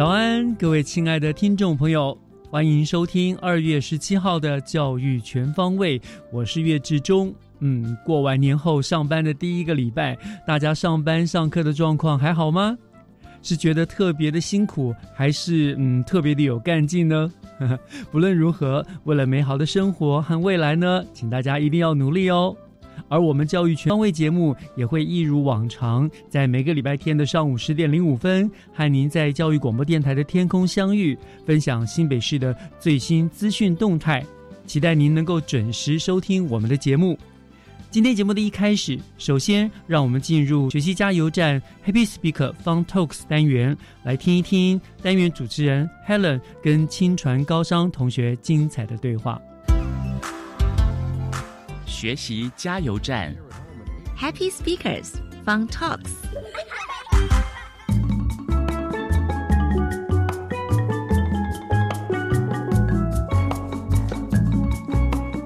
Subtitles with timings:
[0.00, 2.16] 早安，各位亲爱的听众朋友，
[2.48, 6.00] 欢迎收听二月十七号的《教育全方位》，
[6.32, 7.30] 我是岳志忠。
[7.58, 12.78] 嗯，过完年后上班的第一个礼拜，大家上班上课的状况还好吗？
[13.42, 17.30] 是觉得特别的辛苦，还是嗯特别的有干劲呢？
[18.10, 22.56] 不论如何，为了美好的生活和未来呢，请大家一定要努力哦。
[23.10, 34.24] 而我们教育全方位节目也会一如往常，在每个礼拜天的上午十点零五分，和您在教育广播电台的天空相遇，分享新北市的最新资讯动态。
[34.64, 37.18] 期待您能够准时收听我们的节目。
[37.90, 49.42] 今天节目的一开始，首先让我们进入学习加油站 Happy Speak Fun Talks 单元，来听一听单元主持人 Helen 跟清传高商同学精彩的对话。
[52.00, 53.36] 学习加油站
[54.18, 55.10] ，Happy Speakers
[55.44, 56.08] Fun Talks。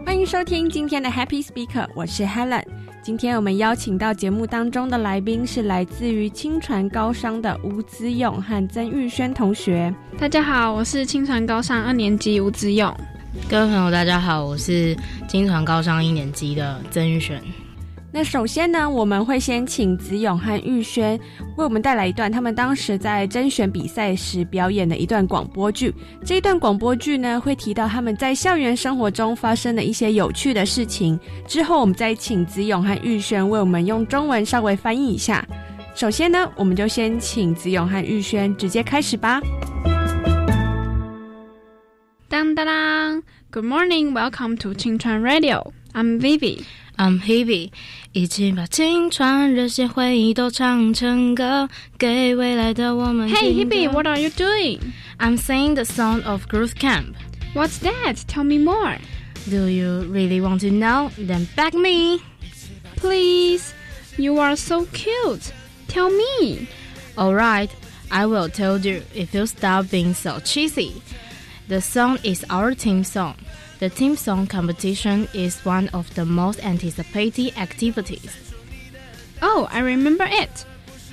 [0.06, 2.62] 欢迎收听今天的 Happy Speaker，我是 Helen。
[3.02, 9.92] 今天我们邀请到节目当中的来宾是来自于清传高商的吴子勇和曾玉轩同学。
[10.16, 12.96] 大家好，我是清传高商二年级吴子勇。
[13.50, 14.96] 各位朋友，大家好，我是
[15.28, 17.40] 金传高商一年级的曾玉璇。
[18.10, 21.18] 那首先呢，我们会先请子勇和玉轩
[21.56, 25.92] 为我们带来一段他们当时在甄选比赛时表演的一段广播剧。
[26.24, 31.18] 这一段广播剧呢，会提到他们在校园生活中发生的一些有趣的事情。
[31.46, 35.44] 之后，我们再请子勇和玉轩为我们用中文稍微翻译一下。
[35.94, 39.40] 首先呢，我们就先请子勇和玉轩直接开始吧。
[42.33, 43.23] 当当当！
[43.51, 45.73] Good morning, welcome to 青川 Radio.
[45.93, 46.63] I'm Vivi.
[46.97, 47.71] I'm Hebe.
[48.11, 53.29] 一起把青春热血回忆都唱成歌，给未来的我们。
[53.29, 54.79] Hey Hebe, what are you doing?
[55.17, 57.15] I'm singing the song of Growth Camp.
[57.53, 58.17] What's that?
[58.27, 58.97] Tell me more.
[59.49, 61.09] Do you really want to know?
[61.17, 62.21] Then back me.
[62.97, 63.73] Please.
[64.17, 65.53] You are so cute.
[65.87, 66.67] Tell me.
[67.17, 67.71] Alright,
[68.11, 71.01] I will tell you if you stop being so cheesy.
[71.66, 73.36] The song is our team song.
[73.78, 78.52] The team song competition is one of the most anticipated activities.
[79.40, 80.66] Oh, I remember it.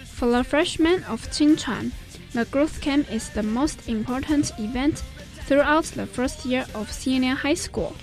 [0.05, 1.91] For the freshmen of Qingchuan,
[2.33, 5.03] the growth camp is the most important event
[5.45, 7.95] throughout the first year of senior high school.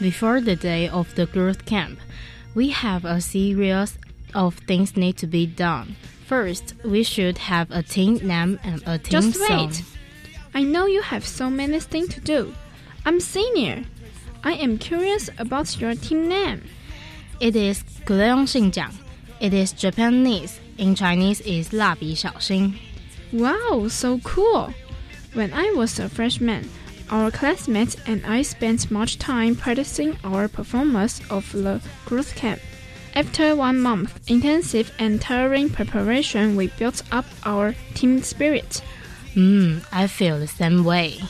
[0.00, 2.00] Before the day of the growth camp,
[2.54, 3.96] we have a series
[4.34, 5.96] of things need to be done.
[6.26, 9.68] First, we should have a team name and a team Just song.
[9.68, 9.82] wait.
[10.53, 12.53] I know you have so many things to do.
[13.05, 13.83] I'm senior.
[14.43, 16.61] I am curious about your team name.
[17.39, 18.91] It is 古德用信奖.
[19.39, 20.53] It is Japanese.
[20.77, 22.73] In Chinese is 蜡笔小新.
[23.31, 24.73] Wow, so cool.
[25.33, 26.63] When I was a freshman,
[27.09, 32.59] our classmates and I spent much time practicing our performance of the growth camp.
[33.13, 38.81] After one month intensive and tiring preparation, we built up our team spirit.
[39.34, 41.20] Hmm, I feel the same way.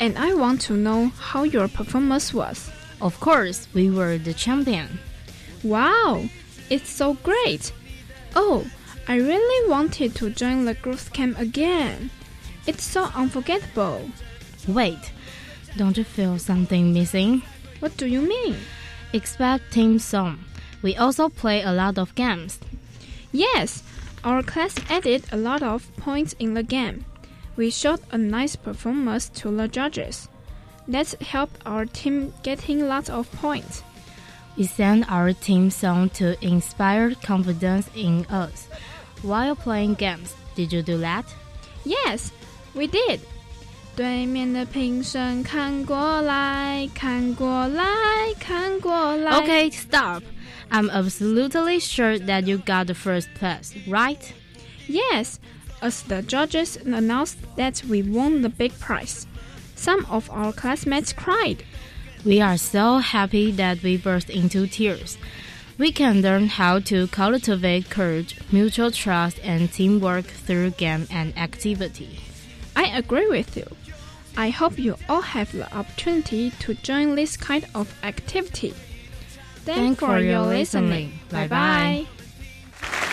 [0.00, 2.70] And I want to know how your performance was.
[3.00, 4.98] Of course, we were the champion.
[5.62, 6.24] Wow,
[6.70, 7.72] it's so great.
[8.34, 8.66] Oh,
[9.08, 12.10] I really wanted to join the growth camp again.
[12.66, 14.10] It's so unforgettable.
[14.68, 15.12] Wait,
[15.76, 17.42] don't you feel something missing?
[17.80, 18.56] What do you mean?
[19.12, 20.44] Expect team song.
[20.82, 22.58] We also play a lot of games.
[23.32, 23.82] Yes,
[24.22, 27.06] Our class added a lot of points in the game.
[27.59, 30.27] We showed a nice performance to the judges.
[30.87, 33.81] Let's help our team getting lots of points.
[34.57, 38.67] We sang our team song to inspire confidence in us
[39.21, 40.35] while playing games.
[40.55, 41.25] Did you do that?
[41.83, 42.31] Yes,
[42.73, 43.19] we did.
[43.95, 47.85] 对面的评审看过来，看过来，
[48.39, 49.31] 看过来。
[49.39, 50.21] Okay, stop.
[50.69, 54.19] I'm absolutely sure that you got the first place, right?
[54.87, 55.39] Yes,
[55.82, 59.26] as the judges announced that we won the big prize.
[59.76, 61.64] Some of our classmates cried.
[62.24, 65.16] We are so happy that we burst into tears.
[65.78, 72.20] We can learn how to cultivate courage, mutual trust, and teamwork through game and activity.
[72.76, 73.66] I agree with you.
[74.36, 78.74] I hope you all have the opportunity to join this kind of activity.
[79.64, 81.20] Thank for your listening.
[81.30, 82.06] Bye Bye-bye.
[82.82, 83.06] bye.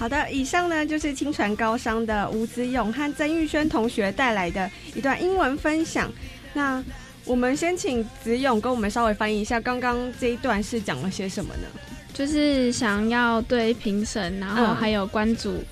[0.00, 6.10] 好的，以上呢就是清传高商的吴子勇和曾玉轩同学带来的一段英文分享。
[6.54, 6.82] 那
[7.26, 11.68] 我们先请子勇跟我们稍微翻译一下，刚刚这一段是讲了些什么呢？
[12.14, 15.62] 就是想要对评审，然后嗯还有关主，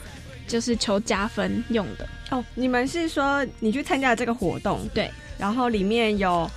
[0.47, 2.07] 就是求加分用的。
[2.29, 6.49] 哦，你们是说你去参加了这个活动，对，然后里面有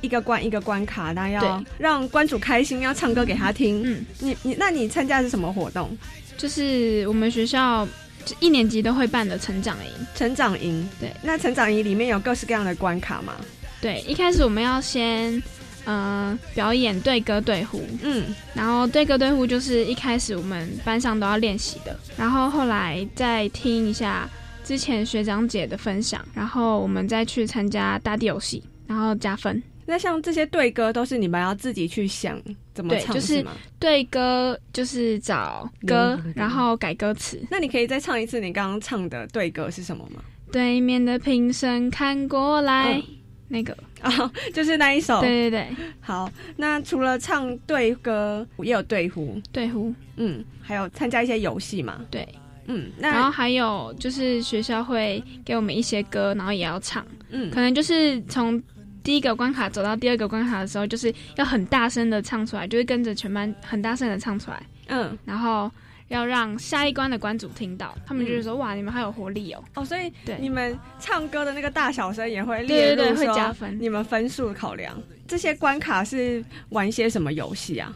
[0.00, 3.80] 一个关一个关卡，那要让关主开心，要唱歌给他听。
[3.84, 5.96] 嗯，你你那你参加的是什么活动？
[6.36, 7.86] 就是我们学校
[8.24, 10.06] 就一年级都会办的成长营。
[10.14, 10.88] 成长营。
[11.00, 13.34] 对，那成长营里面有各式各样的关卡吗？
[13.80, 15.42] 对，一开始我们要先
[15.84, 24.28] 呃表演对歌对呼，嗯，然后对歌对呼就是一开始我们班上都要练习的，然后后来再听一下
[24.64, 29.60] 之前学长姐的分享，然后我们再去参加大地游戏，然后加分。
[29.86, 32.40] 那像这些对歌都是你们要自己去想
[32.74, 33.52] 怎么唱，对就是吗？
[33.78, 37.40] 对歌就是找歌嗯，然后改歌词。
[37.50, 40.22] 那你可以再唱一次你刚刚唱的对歌是什么吗？
[40.50, 43.02] 对面的评审看过来，嗯
[43.48, 45.20] 那个，啊、就是那一首。
[45.20, 52.26] 对对对，好，那除了唱对歌，也有对呼，对呼，嗯，还有参加一些游戏嘛，对。
[52.66, 58.62] 嗯，然后那还有就是学校会给我们一些歌，然后也要唱，嗯可能就是从
[59.02, 65.70] 第一个关卡走到第二个关卡的时候，就是要很大声的唱出来，就是跟着全班很大声的唱出来，嗯然后
[66.08, 69.64] 要让下一关的关主听到，他们就嗯是说、哇，你们好有活力哦。
[69.74, 74.94] 哦，所以对你们唱歌的那个大小声也会对对对会列入说加分你们分数考量。
[75.26, 77.94] 这些关卡是玩些什么游戏啊？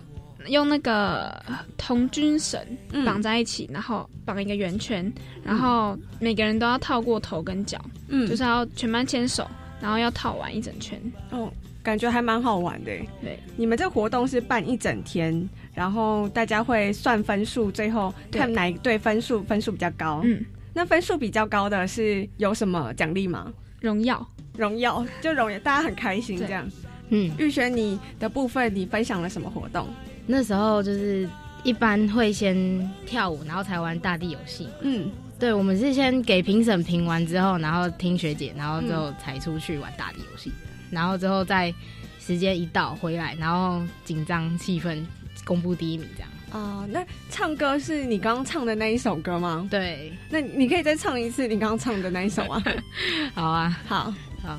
[0.48, 1.42] 用那个
[1.76, 2.58] 童军绳
[2.92, 5.12] 嗯绑在一起，然后绑一个圆圈，
[5.42, 7.78] 然后每个人都要套过头跟脚，
[8.08, 9.46] 嗯就是要全班牵手，
[9.80, 11.00] 然后要套完一整圈。
[11.30, 11.52] 哦，
[11.82, 12.90] 感觉还蛮好玩的。
[13.20, 20.20] 对，你们这个活动是办一整天，然后大家会算分数，最后看哪一队分数分数比较高。
[20.24, 23.52] 嗯，那分数比较高的是有什么奖励吗？
[23.80, 24.26] 荣耀。
[24.56, 26.66] 荣耀就荣耀，大家很开心这样。
[27.10, 29.86] 嗯，玉轩，你的部分你分享了什么活动？
[30.26, 31.28] 那时候就是
[31.62, 32.56] 一般会先
[33.04, 34.66] 跳舞，然后才玩大地游戏。
[34.80, 40.50] 嗯，对，我们是先给评审评完之后，然后听学姐，然后之嗯后才出去玩大的游戏，
[40.90, 41.72] 然后之后再
[42.18, 45.04] 时间一到回来，然后紧张气氛，
[45.44, 46.30] 公布第一名这样。
[46.52, 49.66] 啊、那唱歌是你刚刚唱的那一首歌吗？
[49.70, 52.62] 对，那你可以再唱一次你刚刚唱的那一首啊？
[53.34, 54.58] 好啊，好好，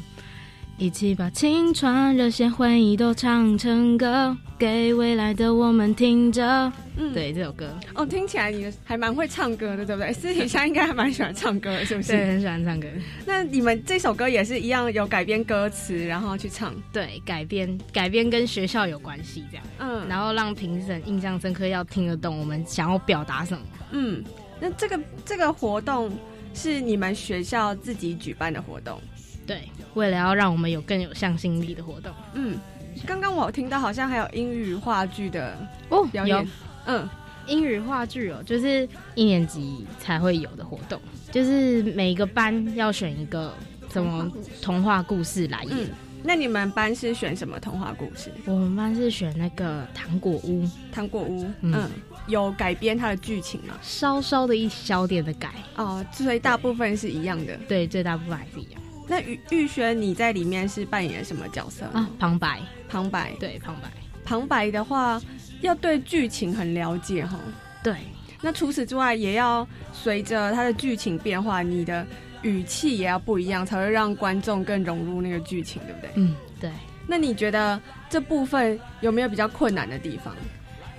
[0.80, 6.72] 一起把青春热血回忆都唱成歌，给未来的我们听着。
[6.96, 10.14] 嗯，对，这首歌，哦，听起来你还蛮会唱歌的，对不对？
[10.14, 12.12] 私底下应该还蛮喜欢唱歌的，是不是？
[12.12, 12.88] 对，很喜欢唱歌。
[13.26, 23.64] 那你们这首歌也是一样有改编歌词，然后去唱，对，改编改编跟学校有关系，这样，嗯，然后让评审印象深刻，要听得懂我们想要表达什么。
[23.94, 24.24] 嗯，
[24.60, 26.12] 那这个这个活动
[26.54, 29.02] 是你们学校自己举办的活动，
[29.46, 29.62] 对，
[29.94, 32.12] 为了要让我们有更有向心力的活动。
[32.34, 32.58] 嗯，
[33.06, 35.58] 刚刚我有听到好像还有英语话剧的
[35.90, 36.48] 哦表演有，
[36.86, 37.10] 嗯，
[37.48, 41.00] 英语话剧哦，就是一年级才会有的活动，
[41.32, 43.54] 就是每个班要选一个
[43.92, 45.76] 什么童话故事来演。
[45.76, 45.90] 嗯
[46.24, 48.30] 那你们班是选什么童话故事？
[48.48, 51.90] 我们班是选那个糖果屋，糖果屋，嗯嗯，
[52.26, 53.76] 有改编它的剧情吗？
[53.82, 57.56] 稍稍的一小点的改，哦，所以大部分是一样的。
[57.70, 62.10] 对，最大部分还是一样那玉玉轩，你在里面是扮演什么角色啊。
[62.20, 63.90] 旁白，旁白，对，旁白，
[64.26, 65.22] 旁白的话
[65.62, 67.40] 要对剧情很了解哈。
[67.84, 67.96] 对，
[68.42, 72.06] 那除此之外，也要随着它的剧情变化，你的
[72.42, 76.10] 语气也要不一样，才会让观众更融入那个剧情，对不对？
[76.16, 76.72] 嗯，对。
[77.08, 80.36] 那你觉得这部分有没有比较困难的地方？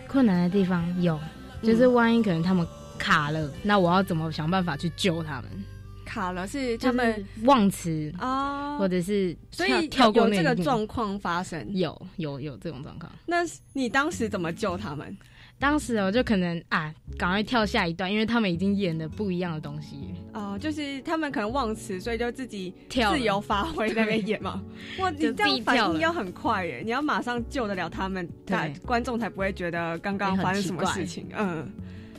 [0.08, 1.20] 困难的地方有，
[1.62, 2.66] 就是万一可能他们
[2.98, 5.64] 卡了，那我要怎么想办法去救他们？
[6.08, 13.12] 卡了是他们忘词啊，或者是所以跳过这个状况发生，有有有这种状况。
[13.26, 15.14] 那你当时怎么救他们？
[15.60, 19.96] 当时我就可能啊，赶快跳下一段，因为他们已经演的不一样的东西。
[20.32, 24.62] 哦，就是他们可能忘词，所以就自己跳自由发挥那边演嘛。
[25.00, 26.80] 哇，你这样反应要很快耶！
[26.84, 31.28] 你要马上救得了他们，对观众才不会觉得刚刚发生什么事情。
[31.36, 31.68] 嗯。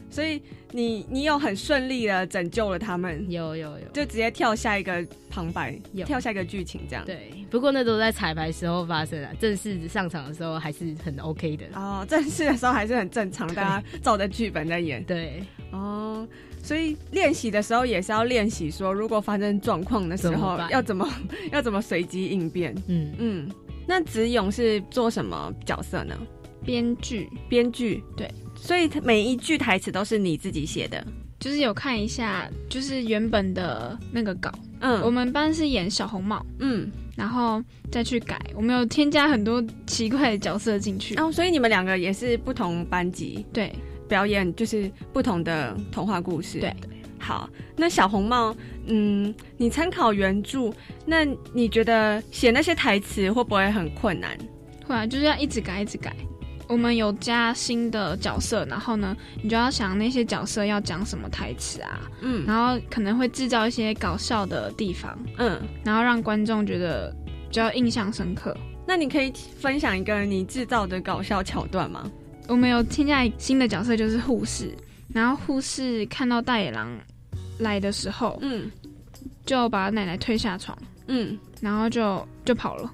[0.09, 7.05] 所以你你有很顺利的拯救了他们，有有有，就直接跳下一个旁白，跳下一个剧情这样。
[7.05, 11.65] 对，不过那都在彩排时候发生的，正式上场的时候还是很 OK 的。
[11.75, 15.03] 哦，正式的时候还是很正常，大家照着剧本在演。
[15.03, 16.27] 对，哦，
[16.63, 21.07] 所以练习的时候也是要练习说，如果发生状况的时候要怎么
[21.51, 22.75] 要怎么随机应变。
[22.87, 23.51] 嗯嗯，
[23.87, 26.17] 那子勇是做什么角色呢？
[26.65, 28.29] 编剧，编剧，对。
[28.61, 31.03] 所以每一句台词都是你自己写的，
[31.39, 34.51] 就是有看一下，就是原本的那个稿。
[34.81, 37.61] 嗯，我们班是演小红帽，嗯，然后
[37.91, 41.15] 再去改，我们有添加很多奇怪的角色进去。
[41.15, 43.73] 哦，所以你们两个也是不同班级，对，
[44.07, 46.59] 表演就是不同的童话故事。
[46.59, 46.73] 对，
[47.17, 50.71] 好，那小红帽，嗯，你参考原著，
[51.05, 54.37] 那你觉得写那些台词会不会很困难？
[54.85, 56.15] 会啊，就是要一直改，一直改。
[56.69, 68.55] 我们有加新的角色，然后呢，你就要想那些角色要讲什么台词啊，嗯，然后可能会制造一些搞笑的地方，嗯，然后让观众觉得比较印象深刻。
[68.85, 72.09] 那你可以分享一个你制造的搞笑桥段吗？
[72.47, 74.71] 我们有添加新的角色，就是护士，
[75.11, 76.87] 然后护士看到大野狼
[77.57, 78.71] 来的时候，嗯，
[79.43, 82.91] 就把奶奶推下床，嗯，然后就就跑了。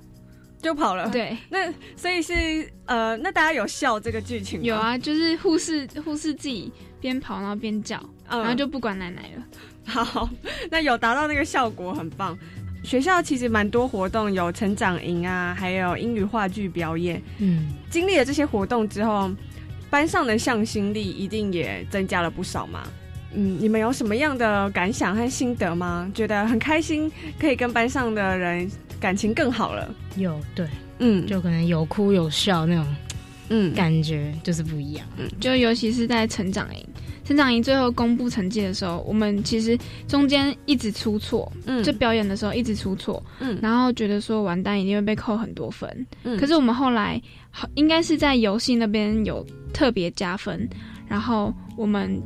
[0.65, 4.65] 就跑了，对，那所以是呃，那大家有笑这个剧情吗？
[4.65, 9.43] 有啊，就是护士护士自己边跑然后边叫，然后就不管奶奶了。
[9.85, 10.27] 好，
[10.71, 12.35] 那有达到那个效果，很棒。
[12.83, 17.21] 学校其实蛮多活动，有成长营啊，还有英语话剧表演。
[17.37, 19.29] 嗯，经历了这些活动之后，
[19.91, 22.87] 班上的向心力一定也增加了不少嘛。
[23.35, 26.09] 嗯，你们有什么样的感想和心得吗？
[26.11, 28.67] 觉得很开心，可以跟班上的人。
[28.99, 30.67] 感情更好了，有对，
[30.99, 32.85] 嗯，就可能有哭有笑那种，
[33.49, 36.85] 嗯，感觉就是不一样，嗯，就尤其是在成长营，
[37.23, 47.21] 成长营最后公布成绩的时候，我们其实中间一直出错，嗯，就表演的时候一直出错，嗯，然后觉得说完蛋一定会被扣很多分，嗯，可是我们后来
[47.51, 50.67] 好应该是在游戏那边有特别加分，
[51.07, 52.21] 然后我们。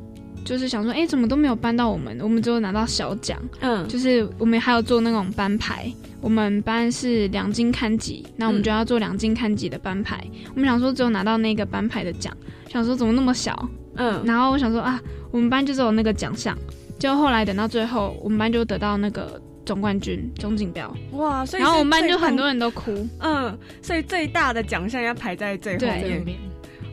[0.46, 2.18] 就是想说，哎，怎么都没有搬到我们？
[2.22, 3.38] 我们只有拿到小奖。
[3.60, 5.92] 嗯，就是我们还有做那种班牌。
[6.22, 10.24] 我们班是两金刊集，那我们就要做两金刊集的班牌。
[10.54, 12.36] 我们想说，只有拿到那个班牌的奖，
[12.70, 13.70] 想说怎么那么小？
[13.96, 16.58] 嗯，然后我想说啊，我们班就只有那个奖项。
[16.98, 20.94] 就后来等到最后，我们班就得到那个总冠军总锦标。
[21.14, 23.08] 哇，所以然后我们班就很多人都哭。
[23.20, 25.86] 嗯，所以最大的奖项要排在最后
[26.26, 26.38] 面。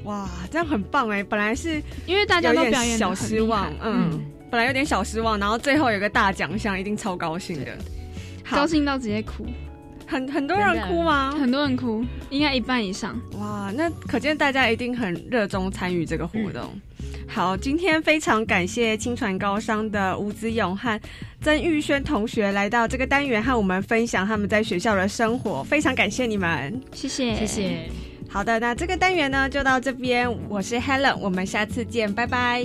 [0.04, 1.21] 哇，这样很棒哎！
[1.25, 7.76] 本来是因为大家都表演小失望，嗯，本来有点小失望，然后最后有个大奖项，一定超高兴的，
[8.50, 9.47] 高兴到直接哭，
[10.07, 11.33] 很很多人哭吗？
[11.33, 13.21] 很多人哭，应该一半以上。
[13.38, 16.62] 哇，那可见大家一定很热衷参与这个活动。
[17.29, 20.99] 好，今天非常感谢青传高商的吴子勇和
[21.41, 27.91] 曾玉轩同学来到这个单元和我们分享他们在学校的生活，非常感谢你们，谢谢，谢谢。
[28.29, 30.33] 好的，那这个单元呢就到这边。
[30.49, 32.65] 我是 Helen，我们下次见，拜拜。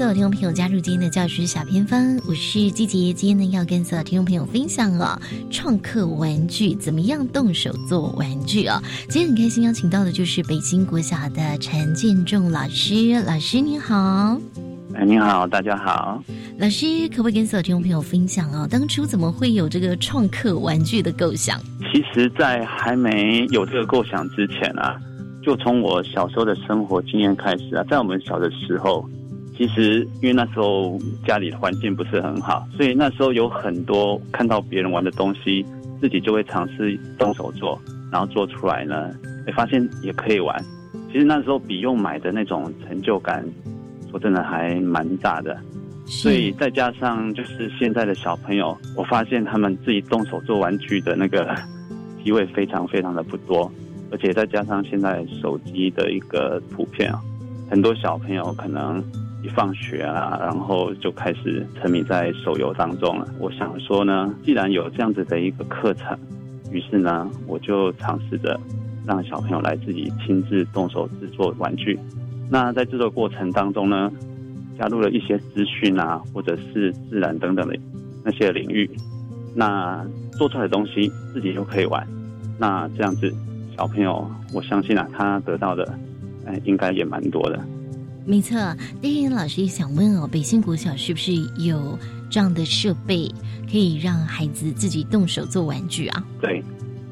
[0.00, 3.12] 所有听众朋友加入今天的教学小偏方，我是季杰。
[3.12, 8.82] 今天呢，要跟所有听众朋友分享哦，创客玩具怎么样动手做玩具哦。
[9.10, 14.40] 今天很开心邀请到的就是北京国小的陈建仲老师，老师你好。
[14.94, 16.24] 哎，你好，大家好。
[16.56, 21.60] 老师可不可以跟所有听众朋友分享哦，当初怎么会有这个创客玩具的构想？
[21.92, 24.98] 其实，在还没有这个构想之前啊，
[25.42, 29.06] 就从我小时候的生活经验开始啊，在我们小的时候。
[29.60, 35.62] 其实因为那时候家里的环境不是很好，所以那时候有很多看到别人玩的东西，
[36.00, 37.78] 自己就会尝试动手做，
[38.10, 39.14] 然后做出来呢，
[39.46, 40.58] 哎，发现也可以玩。
[41.12, 43.44] 其实那时候比用买的那种成就感，
[44.10, 45.54] 说真的还蛮大的。
[46.06, 51.54] 所以再加上就是现在的小朋友，我发现他们自己动手做玩具的那个
[52.24, 53.70] 机会非常非常的不多，
[54.10, 57.20] 而且再加上现在手机的一个普遍啊，
[57.68, 59.04] 很多小朋友可能
[59.42, 63.26] 一放学啊，然后就开始沉迷在手游当中了。
[63.38, 66.18] 我想说呢，既然有这样子的一个课程，
[66.70, 68.58] 于是呢，我就尝试着
[69.06, 71.98] 让小朋友来自己亲自动手制作玩具。
[72.50, 74.10] 那在制作过程当中呢？
[74.78, 77.78] 加入了一些资讯啊，或者是自然等等的
[78.24, 78.90] 那些领域，
[79.54, 82.02] 那做出来的东西自己就可以玩。
[82.58, 83.30] 那这样子，
[83.76, 85.86] 小朋友，我相信啊，他得到的，
[86.46, 87.60] 哎，应该也蛮多的。
[88.30, 88.56] 没错，
[89.02, 91.98] 丁云老师也想问哦，北新国小是不是有
[92.30, 93.28] 这样的设备，
[93.68, 96.24] 可以让孩子自己动手做玩具啊？
[96.40, 96.62] 对，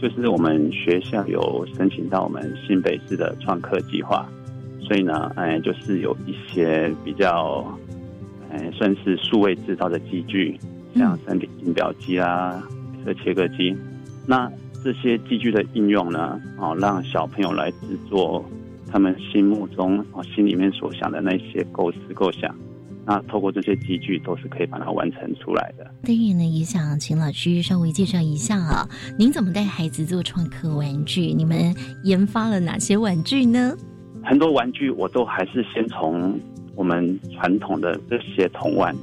[0.00, 4.28] 就是我们学校有申请到我们新北市的创客计划。
[4.80, 7.66] 所以呢，哎，就是有一些比较，
[8.52, 10.56] 哎，算是数位制造的机具，
[10.94, 12.62] 像三 D 印表机啊、
[13.04, 13.76] 色切割机。
[14.24, 14.48] 那
[14.84, 18.48] 这些机具的应用呢，哦，让小朋友来制作
[18.90, 22.54] 他们心目中、哦心里面所想的那些构思构想。
[23.06, 25.84] 那透过这些机具，都是可以把它完成出来的。
[26.02, 28.86] 当然呢，也想请老师稍微介绍一下啊，
[29.18, 31.32] 您怎么带孩子做创客玩具？
[31.32, 33.74] 你们研发了哪些玩具呢？
[34.22, 36.38] 很多玩具我都还是先从
[36.74, 38.94] 我们传统的这些童玩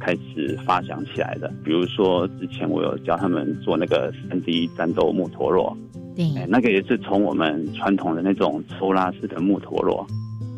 [0.00, 1.52] 开始发想起来的。
[1.64, 5.76] 比如说，之前我有教他们做那个三 D 战斗木陀螺，
[6.16, 10.06] 对，那个也是从我们传统的那种抽拉式的木陀螺，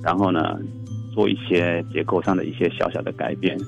[0.02, 0.59] 然后呢，
[1.14, 3.59] 做一些结构上的一些小小的改变，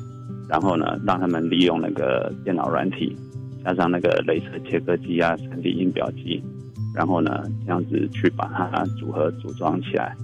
[0.49, 3.17] 然后呢，让他们利用那个电脑软体，
[3.65, 6.43] 加上那个镭射切割机啊、三 D 印表机，
[6.95, 10.15] 然后呢，这样子去把它组合组装起来。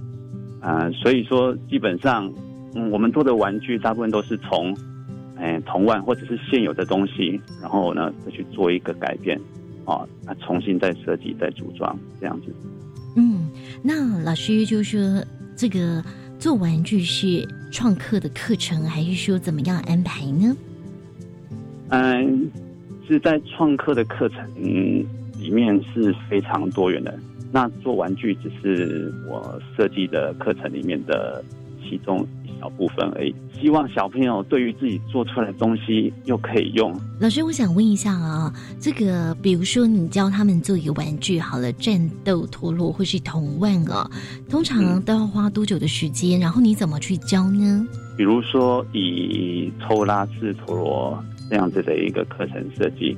[0.61, 2.29] 啊，所以说基本上，
[2.75, 4.75] 嗯，我们做的玩具大部分都是从，
[5.39, 9.39] 哎，同玩或者是现有的东西，然后呢再去做一个改变，
[9.85, 12.53] 哦，那重新再设计、再组装这样子。
[13.15, 13.49] 嗯，
[13.81, 14.99] 那老师就说
[15.55, 16.03] 这个
[16.37, 20.55] 做玩具是创客的课程，还是说怎么样安排呢？
[21.89, 22.51] 嗯，
[23.07, 27.17] 是在创客的课程里面是非常多元的。
[27.51, 31.43] 那做玩具只是我设计的课程里面的
[31.89, 33.33] 其中一小部分而已。
[33.59, 36.93] 希望小朋友对于自己做出来的东西又可以用。
[37.19, 44.09] 老师，我想问一下啊，这个比如说你教他们做一个玩具，好了，战斗陀螺或是铜腕啊，
[44.49, 46.39] 通常都要花多久的时间？
[46.39, 47.85] 然后你怎么去教呢？
[48.15, 53.17] 比如说以抽拉式陀螺这样子的一个课程设计。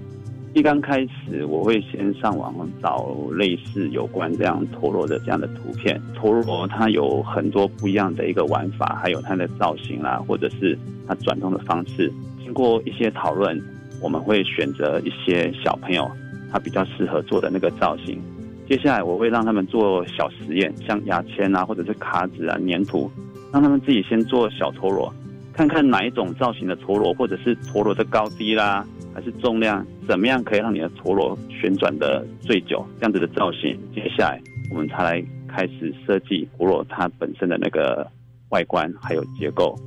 [0.53, 5.99] 一刚开始，我会先上网找类似有关这样陀螺的这样的图片。
[6.13, 12.11] 陀螺它有很多不一样的一个玩法，还有它的造型啦，或者是它转动的方式。
[12.43, 13.57] 经过一些讨论，
[14.01, 16.05] 我们会选择一些小朋友
[16.51, 18.21] 他比较适合做的那个造型。
[18.67, 23.09] 接下来我会让他们做小实验，像牙签啊，或者是卡纸啊、粘土，
[23.53, 25.13] 让他们自己先做小陀螺，
[25.53, 28.85] 看看哪一种造型的陀螺，或者是陀螺的高低啦。
[29.13, 32.81] 还是重量怎么样可以让你的陀螺旋转的最久？
[32.97, 38.09] 这样子的造型，接下来我们才来开始设计陀螺它本身的那个
[38.51, 39.77] 外观还有结构。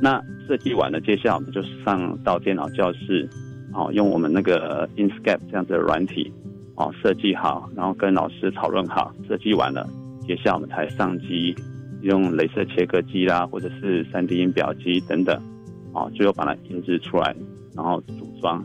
[0.00, 3.28] 那设计完了，接下来我们就上到电脑教室，
[3.74, 6.32] 哦，用我们那个 Inkscape 这样子的软体，
[6.76, 9.86] 哦，设计好，然后跟老师讨论好，设计完了，
[10.26, 11.54] 接下来我们才上机，
[12.04, 15.36] 用镭射切割机啦，或者是三 D 印表机等等，
[15.92, 17.34] 哦，最后把它印制出来。
[17.76, 18.64] 然后组装，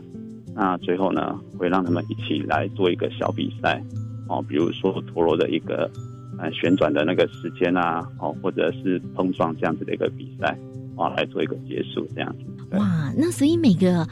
[0.54, 3.82] 那最后呢，会让他们一起来做一个小比赛，
[4.28, 5.90] 哦，比如说陀螺的一个
[6.38, 10.56] 呃旋转的那个时间啊，哦，或者是碰撞这样子的一个比赛，
[10.94, 12.76] 哦，来做一个结束这样子。
[12.76, 14.06] 哇，那所以每个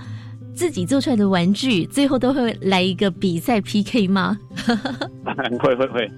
[0.53, 4.37] 自己做出来的玩具，最后都会来一个比赛 PK 吗？
[5.61, 6.11] 会 会 会。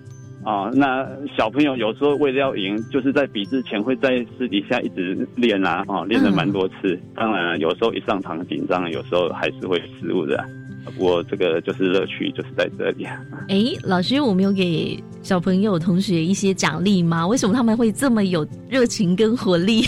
[0.45, 6.99] 啊，那小朋友有时候为了要赢，就是在比之前会在私底下一直练啊，哦，练了蛮多次。
[7.15, 10.43] 当然，有时候一上场紧张，有时候还是会失误的。
[10.85, 13.05] 不过这个就是乐趣，就是在这里。
[13.49, 17.27] 哎，老师，我们有给小朋友、同学一些奖励吗？
[17.27, 19.85] 为什么他们会这么有热情跟活力？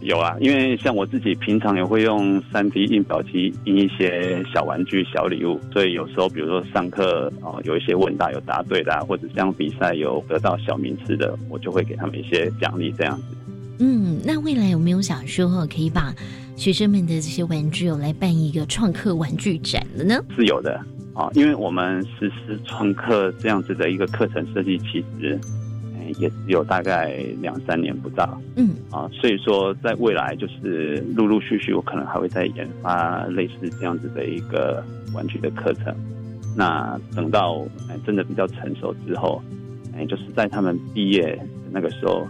[0.00, 13.36] 有啊，因为像我自己平常也会用三 D 印表机印一些小玩具、小礼物，所以有时候比如说上课哦，有一些问答有答对的，或者像比赛有得到小名次的，我就会给他们一些奖励这样子。
[13.82, 16.14] 嗯，那未来有没有想说可以把
[16.60, 20.22] 学生们的这些玩具有来办一个创客玩具展了呢？
[20.36, 20.78] 是有的
[21.14, 25.40] 啊，因为我们实施创客这样子的一个课程设计，其实。
[26.18, 35.94] 也只有大概两三年不到，嗯啊，所以说在未来就是陆陆续续，我可能还会再研发类似这样子的一个玩具的课程。
[36.56, 39.40] 那等到哎真的比较成熟之后，
[39.96, 42.26] 哎，就是在他们毕业那个时候，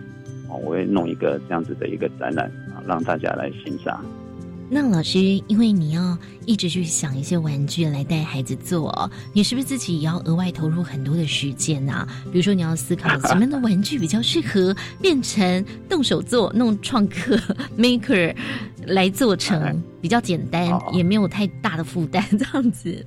[0.50, 4.04] 哦，我会弄一个这样子的一个展览啊，让大家来欣赏。
[4.72, 12.06] 那老师，因为你要一直去想一些玩具来带孩子做，你是不是自己也要额外投入很多的时间呐？
[12.30, 17.36] 比如说，你要思考什么样的玩具比较适合变成动手做、弄创客
[17.76, 18.32] maker
[18.86, 23.04] 来做成比较简单，也没有太大的负担，这样子。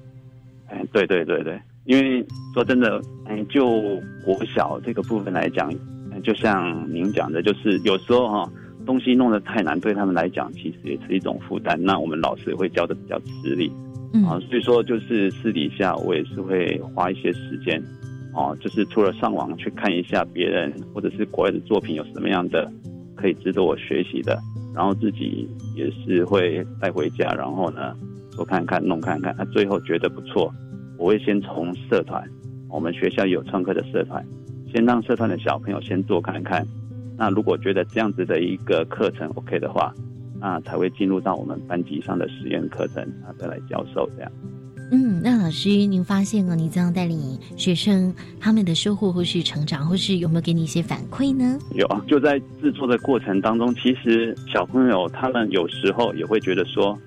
[0.67, 3.65] 哎，对对对对，因为说真的，哎，就
[4.25, 5.73] 国小这个部分来讲，
[6.25, 8.51] 就像您讲的，就是有时候哈。
[8.85, 11.81] 东西弄得太难，对他们来讲其实也是一种负担。
[11.81, 13.71] 那我们老师也会教的比较吃力，
[14.27, 17.81] 啊，所以说就是私底下我也是会花一些时间，
[18.33, 22.71] 哦，就是除了上网去看一下别人或者是国外的作品有什么样的
[23.15, 24.37] 可以值得我学习的，
[24.75, 27.95] 然后自己也是会带回家，然后呢
[28.35, 30.53] 多看看弄看看，那最后觉得不错，
[30.97, 32.21] 我会先从社团，
[32.69, 34.25] 我们学校有创客的社团，
[34.73, 36.65] 先让社团的小朋友先做看看。
[37.17, 39.93] 那如果觉得这样子的一个课程 OK 的话，
[40.39, 44.31] 那才会进入到我们班级上的实验课程，啊，再来教授这样。
[44.91, 51.57] 嗯，那老师，您发现哦，你这样带领学生，他们的收获或是成长，或是有没有给你一些反馈呢？
[51.75, 56.97] 有啊，就在制作的过程当中，其实小朋友他们有时候也会觉得说，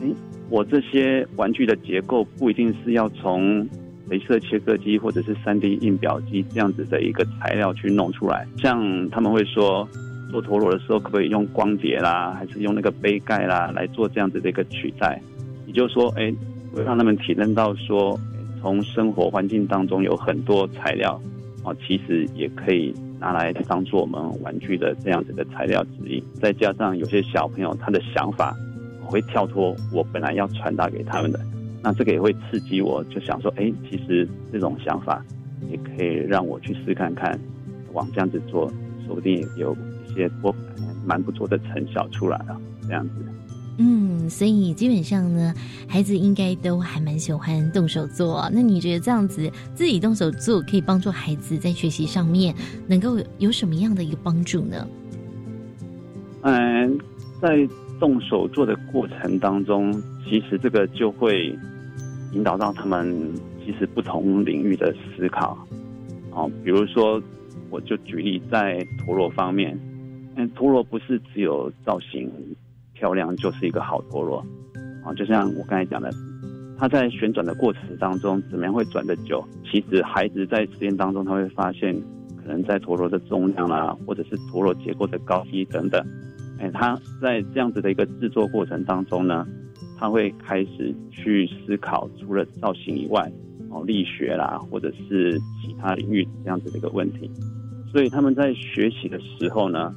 [0.00, 0.08] 哎，
[0.48, 3.68] 我这些玩具的结构不一定是要从。
[4.08, 9.88] 镭射切割机或者是三 D 印表机这样子的一个材料去弄出来，像他们会说
[10.30, 15.20] 做陀螺的时候可不可以用光碟啦，还是用那个杯盖啦来做这样子的一个取代？
[15.66, 16.32] 也就是说，哎，
[16.72, 18.18] 会让他们体认到说，
[18.60, 21.20] 从生活环境当中有很多材料
[21.64, 26.22] 啊，其实也可以拿来当做我们玩具的这样子的材料之一。
[26.34, 28.54] 再加上有些小朋友他的想法
[29.00, 31.40] 会跳脱我本来要传达给他们的。
[31.86, 35.24] 那这个也会刺激我，就想说，哎，其实这种想法
[35.70, 37.38] 也可以让我去试看看，
[37.92, 38.68] 往这样子做，
[39.06, 39.72] 说不定有
[40.04, 40.52] 一些不
[41.06, 42.60] 蛮不错的成效出来了。
[42.88, 43.14] 这样子，
[43.78, 45.54] 嗯，所以基本上呢，
[45.86, 48.50] 孩子应该都还蛮喜欢动手做。
[48.52, 52.52] 那你觉得这样子自己动手做，可以帮助孩子在学习上面
[52.88, 54.88] 能够有什么样的一个帮助呢？
[56.42, 56.98] 嗯，
[57.40, 57.64] 在
[58.00, 59.92] 动手做的过程当中，
[60.28, 61.56] 其实这个就会。
[62.36, 63.32] 引导到他们
[63.64, 65.56] 其实不同领域的思考，
[66.32, 67.20] 哦，比如说，
[67.70, 69.76] 我就举例在陀螺方面，
[70.36, 72.30] 嗯，陀螺不是只有造型
[72.92, 74.44] 漂亮就是一个好陀螺，
[75.02, 76.10] 啊，就像我刚才讲的，
[76.78, 79.42] 它在旋转的过程当中怎么样会转得久？
[79.64, 81.94] 其实孩子在实验当中他会发现，
[82.36, 86.06] 可能在陀螺的重量啦，或者是陀螺结构的高低等等，
[86.60, 89.46] 哎，他在这样子的一个制作过程当中呢。
[89.98, 93.30] 他会开始去思考，除了造型以外，
[93.70, 97.30] 哦，力学啦，或者是其他领域这样子的一个问题。
[97.92, 99.92] 所以他们在学习的时候呢，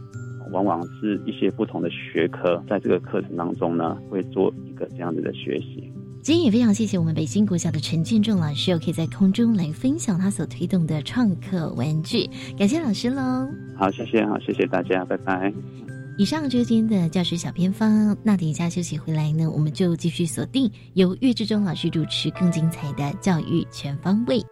[0.52, 5.92] 往往是一些不同的学科，在这个课程当中呢，会做一个这样子的学习。
[6.22, 12.30] 今天也非常谢谢我们北京国小的陈建仲老师，又可以在空中来分享他所推动的创客玩具。
[12.58, 13.48] 感谢老师喽！
[13.78, 15.52] 好，谢谢，好，谢谢大家，拜拜。
[16.20, 18.14] 以上就是今天的教学小偏方。
[18.24, 24.44] 那等一下休息回来呢，我们就继续锁定由岳志忠老师主持更精彩的教育全方位。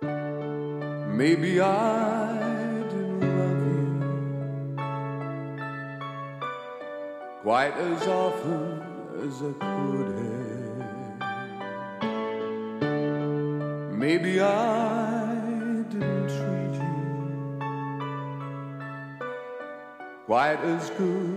[1.13, 4.79] Maybe I do love you
[7.43, 8.79] quite as often
[9.19, 10.37] as I could have.
[13.91, 15.35] Maybe I
[15.91, 17.59] didn't treat you
[20.27, 21.36] quite as good.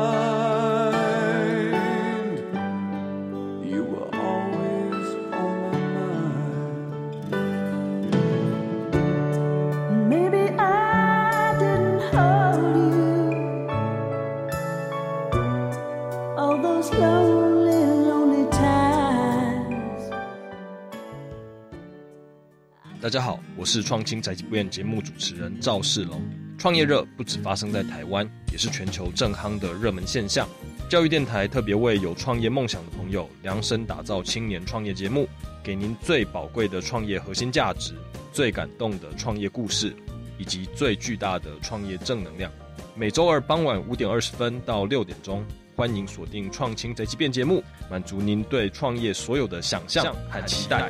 [23.61, 26.19] 我是创新宅急便节目主持人赵世龙。
[26.57, 30.49] 创业热不止发生在台湾，也是全球正夯的热门现象。
[30.89, 35.27] 教育电台特别为有创业梦想的朋友量身打造青年创业节目，
[35.63, 37.93] 给您最宝贵的创业核心价值、
[38.33, 39.95] 最感动的创业故事，
[40.39, 42.51] 以及最巨大的创业正能量。
[42.95, 45.45] 每周二傍晚五点二十分到六点钟，
[45.75, 50.89] 欢迎锁定《创青宅急便》节目，满足您对创业所有的想象和期待。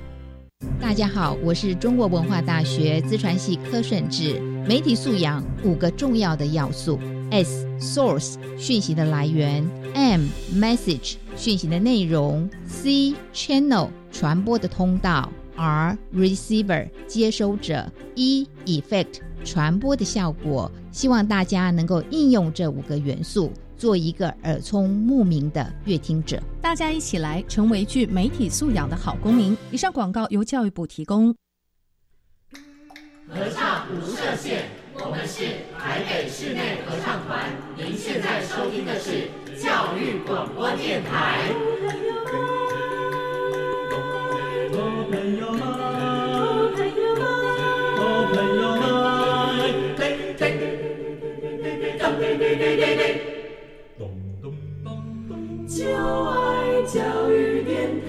[0.79, 4.39] 大家好，我是中国文化大学资传系柯顺志。
[4.67, 6.99] 媒体素养五个重要的要素
[7.31, 20.71] ：S source 讯息的来源，M message 讯息的内容，C channel 传播的通道，R receiver 接收者，E effect 传播的效果。
[20.91, 23.51] 希望大家能够应用这五个元素。
[23.81, 29.57] 做一个耳聪目明的乐听者，大家一起来成为具媒体素养的好公民。
[29.71, 31.35] 以上广告由教育部提供。
[33.27, 35.45] 合唱无设限，我们是
[35.79, 37.49] 台北室内合唱团。
[37.75, 41.51] 您现在收听的是教育广播电台。
[55.81, 57.99] 就爱教育电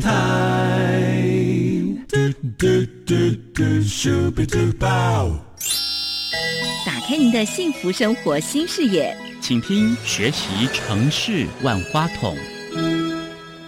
[0.00, 0.10] 台，
[6.84, 9.16] 打开您的幸福生活新视野。
[9.46, 12.34] 请听《学习城市万花筒》。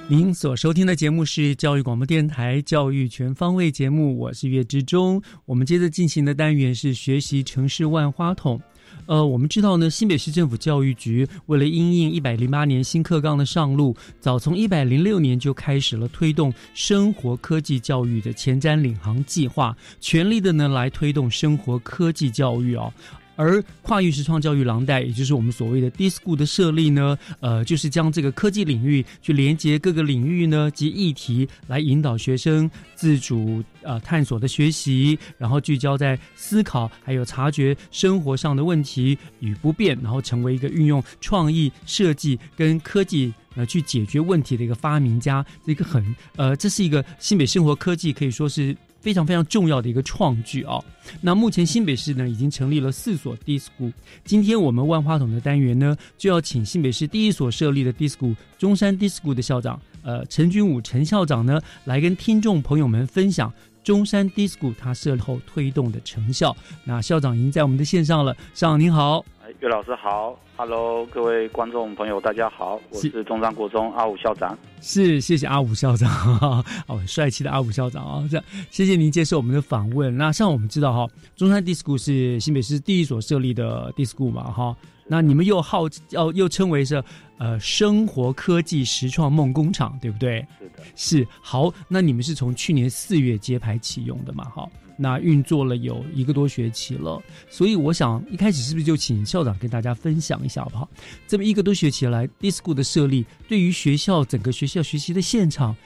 [0.09, 5.23] 您所收听的节目是教育广播电台《教育全方位》节目，我是岳志忠。
[5.47, 8.59] 我们接着进行的单元是《学习城市万花筒》。
[9.07, 22.93] 呃，我们知道呢，新北市政府教育局为了因应一百零八年新课纲的上路，早从一百零六年就开始了推动生活科技教育的前瞻领航计划，全力的呢来推动生活科技教育哦。
[23.39, 48.77] 而跨域实创教育廊带，也就是我们所谓的 DISCO 的设立呢，呃，就是将这个科技领域去连接各个领域呢及议题，来引导学生自主呃探索的学习，然后聚焦在思考还有察觉生活上的问题与不便，然后成为一个运用创意设计跟科技呃去解决问题的一个发明家，一个很呃，这是一个新北生活科技可以说是。
[49.01, 50.83] 非常非常重要的一个创举啊！
[51.21, 53.93] 那目前新北市呢已经成立了四所 DISCO。
[54.25, 63.53] 今天我们万花筒的单元呢，就要请新北市第一所设立的 DISCO 中山 DISCO 的校长，呃，陈君武陈校长呢，来跟听众朋友们分享
[63.85, 66.57] 中山 DISCO 他设后推动的成效。
[66.85, 69.25] 那校长已经在我们的线上了，校长您好。
[69.61, 74.57] 岳老师好，Hello，各位观众朋友，大家好，我是中山国中阿武校长。
[74.81, 76.09] 是，谢谢阿武校长，
[76.87, 80.17] 哦，帅气的阿武校长啊，这样，谢谢您接受我们的访问。
[80.17, 84.77] 那像我们知道哈，中山 DISCO 是新北市第一所设立的 DISCO 嘛，哈，
[85.09, 87.03] 那你们又号哦，又称为是
[87.39, 90.47] 呃生活科技实创梦工厂，对不对？
[90.61, 94.69] 是的，是好，那你们是从去年四月揭牌启用的嘛，哈。
[95.01, 100.89] 那运作了有一个多学期了，所以我想一开始是不是就请校长跟大家分享一下好不好？
[101.25, 105.77] 这么一个多学期来，DISCO 的设立对于学校整个学校学习的现场，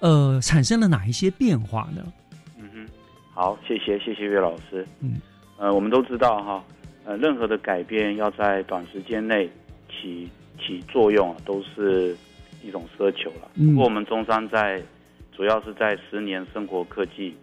[0.00, 2.12] 呃，产生了哪一些变化呢？
[2.58, 2.88] 嗯哼，
[3.32, 4.86] 好，谢谢谢谢岳老师。
[5.00, 5.18] 嗯，
[5.56, 6.62] 呃，我们都知道哈，
[7.06, 9.48] 呃，任何的改变要在短时间内
[9.88, 10.28] 起
[10.60, 12.14] 起作用，都是
[12.62, 13.48] 一种奢求了。
[13.54, 14.82] 不过我们中山在
[15.34, 17.34] 主要是在十年生活科技。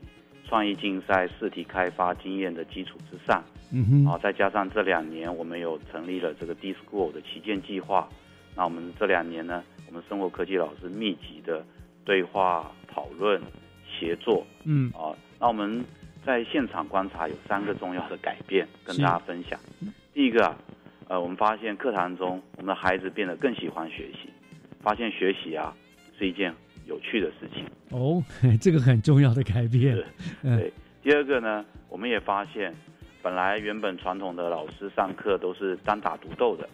[0.47, 8.07] 创意竞赛试题开发经验的基础之上，嗯哼，好，再加上这两年我们有成立了这个 D School 的旗舰计划，
[8.55, 11.65] 那我们这两年呢，我们生活科技老师密集的
[12.03, 13.41] 对话讨论
[13.87, 15.83] 协作，嗯，啊，那我们
[16.25, 19.59] 在现场观察有三个重要的改变跟大家分享。
[20.13, 20.57] 第一个啊，
[21.07, 24.29] 呃，我们发现课堂中我们的孩子变得更喜欢学习，
[24.81, 25.75] 发现学习啊
[26.17, 26.53] 是一件
[26.85, 27.65] 有趣的事情。
[27.89, 28.23] 哦，
[28.59, 29.97] 这个很重要的改变。
[30.41, 30.71] 对，
[31.03, 32.73] 第二个呢，我们也发现，
[33.21, 36.67] 本来原本传统的老师上课都是单打独斗的，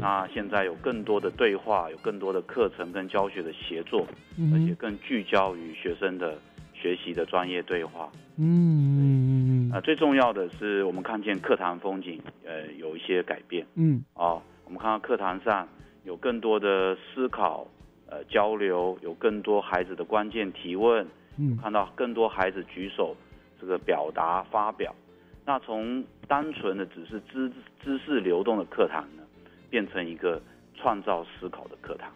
[0.00, 4.06] 那现在有更多的对话，有更多的课程跟教学的协作，
[4.52, 6.38] 而且更聚焦于学生的
[6.74, 8.10] 学习的专业对话。
[8.36, 13.66] 嗯，啊，最重要的是我们看见课堂风景，呃，有一些改变。
[13.76, 15.66] 嗯，哦，我们看到课堂上
[16.04, 17.66] 有更多的思考。
[18.08, 23.16] 呃，交流有更多孩子的关键提问，嗯，看到更多孩子举手，
[23.60, 24.94] 这个表达发表，
[25.44, 27.50] 那从单纯的只是知
[27.82, 29.22] 知识流动的课堂呢，
[29.68, 30.40] 变成一个
[30.74, 32.08] 创造思考的课堂。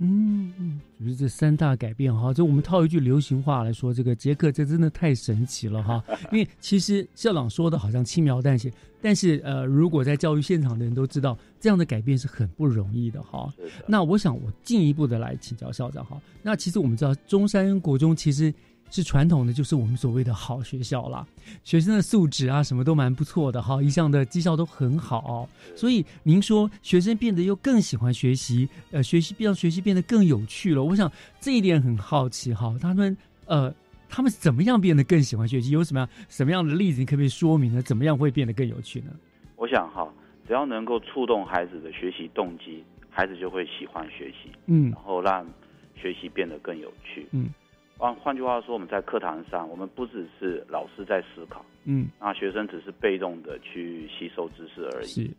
[0.00, 6.00] 嗯嗯，就是这三大改变哈，就我们套一句流行话来说，这个杰克这真的太神奇了哈。
[6.30, 13.52] 因为其实校长说的好像轻描淡写，但是呃，如果在教育现场的人都知道，这样的改变是很不容易的哈。
[13.86, 16.20] 那我想我进一步的来请教校长哈。
[16.42, 18.52] 那其实我们知道中山国中其实。
[18.90, 21.26] 是传统的，就是我们所谓的好学校啦，
[21.62, 30.82] 学生的素质啊，什么都蛮不错的哈，一向的绩效都很好，所以您说学生变得又更喜欢学习，呃，学习让学习变得更有趣了。
[30.82, 33.70] 我想这一点很好奇哈，他们呃，
[34.08, 35.70] 他们怎么样变得更喜欢学习？
[35.70, 37.00] 有什么样什么样的例子？
[37.00, 37.82] 你可不可以说明呢？
[37.82, 39.12] 怎么样会变得更有趣呢？
[39.56, 40.08] 我想哈，
[40.46, 45.46] 只要能够触动孩子的学习动机，孩子就会喜欢学习，嗯，然后让
[45.94, 47.50] 学习变得更有趣，嗯。
[47.96, 55.30] 换换句话说，我们在课堂上，我们不只是老师在思考，嗯，那学生只是被动的去吸收知识而已，是，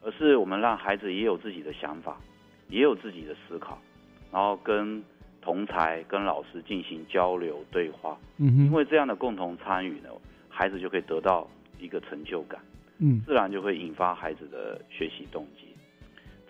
[0.00, 2.18] 而是我们让孩子也有自己的想法，
[2.70, 3.78] 也有自己的思考，
[4.32, 5.02] 然后跟
[5.46, 10.10] 同才、跟老师进行交流对话，嗯哼，因为这样的共同参与呢，
[10.48, 12.60] 孩子就可以得到一个成就感，
[12.98, 15.68] 嗯，自然就会引发孩子的学习动机。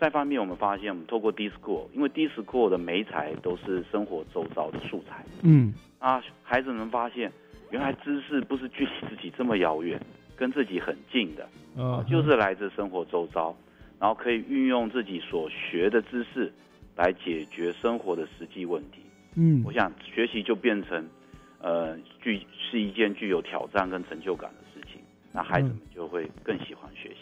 [0.00, 7.30] 再方面，我们发现，我们透过 Discord，因为 Discord 的媒材都是生活周遭的素材，嗯，啊，孩子们发现，
[7.70, 10.00] 原来知识不是距离自己这么遥远，
[10.37, 11.46] 跟自己很近的，
[11.82, 13.54] 啊，就是来自生活周遭，
[14.00, 16.50] 然后可以运用自己所学的知识
[16.96, 18.98] 来解决生活的实际问题。
[19.35, 21.06] 嗯，我想学习就变成，
[21.61, 25.00] 呃，具是一件具有挑战跟成就感的事情，
[25.32, 27.16] 那孩子们就会更喜欢学习。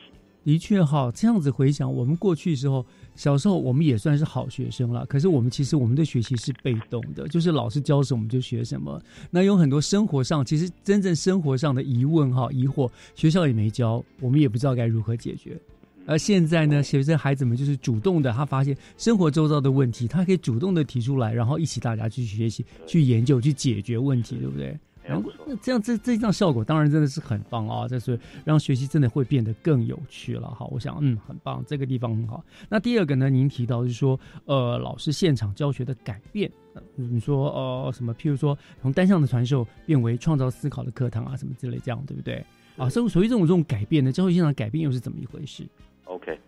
[0.45, 2.85] 的确哈，这样子回想，我们过去时候
[3.15, 5.07] 小时候，我们也算是好学生了。
[5.07, 9.01] 可是我们其实我们的学习是被动的，就是老师教什么我们就学什么。
[9.31, 15.59] 那有很多生活上，其实真正生活上的疑问哈、疑惑，学校也没教，我们也不知道该如何解决。
[16.07, 24.79] 而现在呢，学生孩子们就是主动的，他发现生活周遭的问题，他可以主动的提出来，然后一起大家去学习、去研究、去解决问题，对不对？
[25.07, 27.87] 然后那这样这这样效果当然真的是很棒啊！
[27.87, 30.49] 这是让学习真的会变得更有趣了。
[30.55, 32.43] 好，我想嗯很棒，这个地方很好。
[32.71, 36.51] 那第二个呢，您提到就是说呃老师现场教学的改变，
[36.95, 38.15] 你说呃什么？
[38.15, 42.43] 譬如说从单向的传授变为创造思考的课堂啊，什么之类这样，对不对？
[42.79, 45.69] 啊，所以所以这种这种改变呢，教学现场改变又是怎么一回事
[46.05, 46.39] ？OK，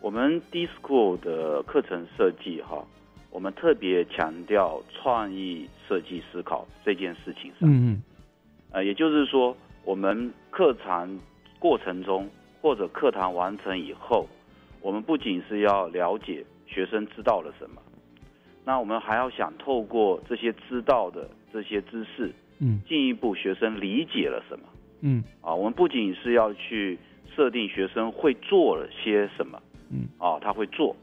[0.00, 2.84] 我们 D School 的课程设计哈。
[3.32, 8.02] 我们特别强调创意设计思考这件事情上，嗯嗯，
[8.72, 11.08] 呃，也就是说，我们课堂
[11.60, 12.28] 过程中
[12.60, 14.26] 或者课堂完成以后，
[14.80, 17.80] 我们不仅是要了解学生知道了什么，
[18.64, 24.64] 那我们还要想透过这些知道的这些知识，嗯，进一步学生理解了什么，
[25.02, 26.98] 嗯，啊，我们不仅是要去
[27.34, 30.94] 设定学生会做了些什么，嗯，啊，他会做。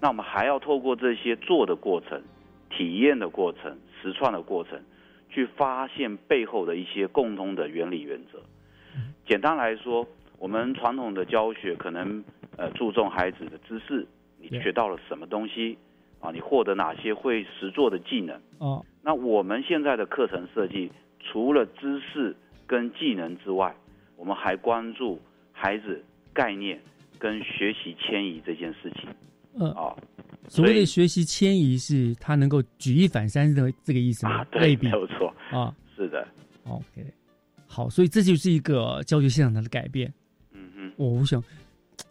[0.00, 2.22] 那我们还要透过这些做的过程、
[2.70, 4.80] 体验的过程、实创的过程，
[5.28, 8.40] 去发现背后的一些共通的原理原则。
[9.26, 10.06] 简单来说，
[10.38, 12.24] 我们传统的教学可能
[12.56, 14.06] 呃注重孩子的知识，
[14.40, 15.76] 你学到了什么东西
[16.20, 16.30] 啊？
[16.30, 18.40] 你获得哪些会实做的技能？
[18.58, 22.36] 哦，那我们现在的课程设计，除了知识
[22.66, 23.74] 跟技能之外，
[24.16, 25.20] 我们还关注
[25.60, 26.00] 孩子
[26.32, 26.80] 概念
[27.18, 29.08] 跟学习迁移这件事情。
[29.60, 29.92] 嗯啊，
[30.48, 34.44] 所谓的学习迁移是他能够举一反三的这个意思吗？
[34.52, 36.26] 对，没有错啊，是的。
[36.62, 37.04] OK，
[37.66, 40.12] 好，所以这就是一个教学现场的改变。
[40.96, 41.42] 我我想，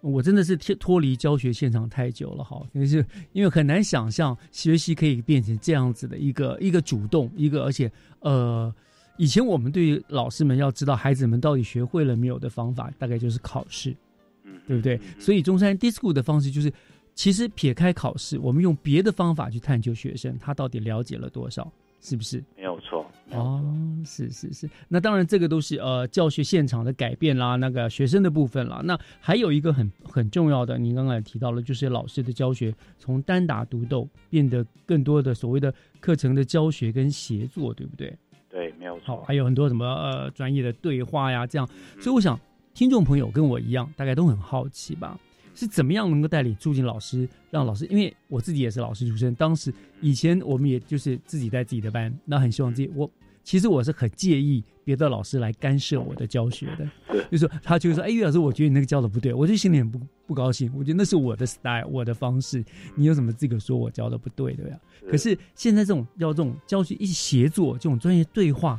[0.01, 7.89] 我真的是脱脱离教学现场太久了哈，就是因为很难想象学习可以变成这样子的一个一个主动一个，而且
[8.19, 8.73] 呃，
[9.18, 13.95] 以前我们对于老师们要知道孩子们到底学会了没有的方法，大概就是考试，
[14.43, 14.99] 嗯，对不对？
[15.20, 16.72] 所以中山 DISCO 的方式就是。
[17.20, 21.68] 其实撇开考试，我们用别的方法去探究学生他到底了解了多少，
[21.99, 22.43] 是不是？
[22.55, 23.03] 没有错。
[23.32, 23.74] 哦，
[24.05, 24.70] 是是是。
[24.88, 28.82] 那当然，这个都是呃教学现场的改变啦，那个学生的部分啦。
[28.84, 38.15] 那还有一个很很重要的，您刚刚也提到了，就是老师的教学从单打独斗变得更多的所谓的课程的教学跟协作，对不对？
[38.57, 39.23] 对，没有错。
[39.27, 41.69] 还有很多什么呃专业的对话呀，这样。
[41.99, 42.39] 所以我想，
[42.73, 45.15] 听众朋友跟我一样，大概都很好奇吧。
[45.53, 47.85] 是怎么样能够带领住进老师，让老师？
[47.85, 52.89] 因为我自己也是老师出身，当时以前我们也就是自己带自己的班，那很希望自己。
[52.95, 53.07] 我
[53.47, 56.85] 其实我是很介意别的老师来干涉我的教学的，
[57.31, 60.69] 就是说他就会说：“哎，于老师，我觉得你那个教的不对。”我就心里很不不高兴。
[60.75, 62.61] 我觉得那是我的 style，我的方式，
[62.93, 65.09] 你有什么资格说我教的不对，对不对？
[65.09, 68.77] 可是现在这种要这种教学一起协作，这种专业对话，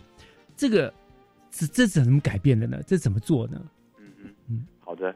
[0.55, 0.93] 这个
[1.51, 2.79] 这这怎么改变的呢？
[2.87, 3.59] 这怎么做呢？
[3.97, 5.15] 嗯嗯嗯，好的。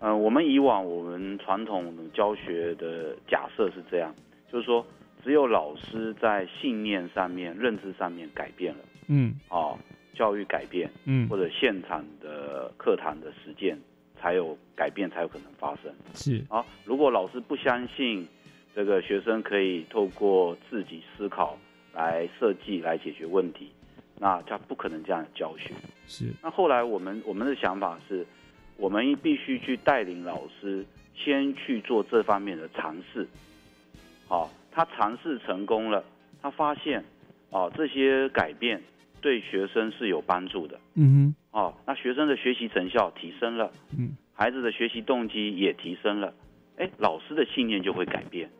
[0.00, 4.14] 嗯，我们以往我们传统教学的假设是这样，
[4.52, 4.86] 就是说
[5.24, 9.76] 只有老师在信念上面、认知上面改变了，嗯，哦，
[10.12, 13.76] 教育改变，嗯，或者现场的课堂的实践
[14.20, 15.90] 才有改变，才有可能发生。
[16.14, 18.28] 是啊，如果老师不相信
[18.74, 21.58] 这个学生可以透过自己思考
[21.94, 23.72] 来设计来解决问题，
[24.18, 25.72] 那他不可能这样教学。
[26.06, 26.30] 是。
[26.42, 28.26] 那后来我们我们的想法是。
[28.76, 33.24] 我们必须去带领老师先去做这方面的尝试，
[34.26, 36.04] 好，他尝试成功了，
[36.42, 37.02] 他发现，
[37.50, 38.82] 哦，这些改变
[39.20, 46.34] 对学生是有帮助的，嗯哼，哦，那学生的学习成效提升了，嗯，孩子的学习动机也提升了，
[46.76, 48.50] 哎，老师的信念就会改变，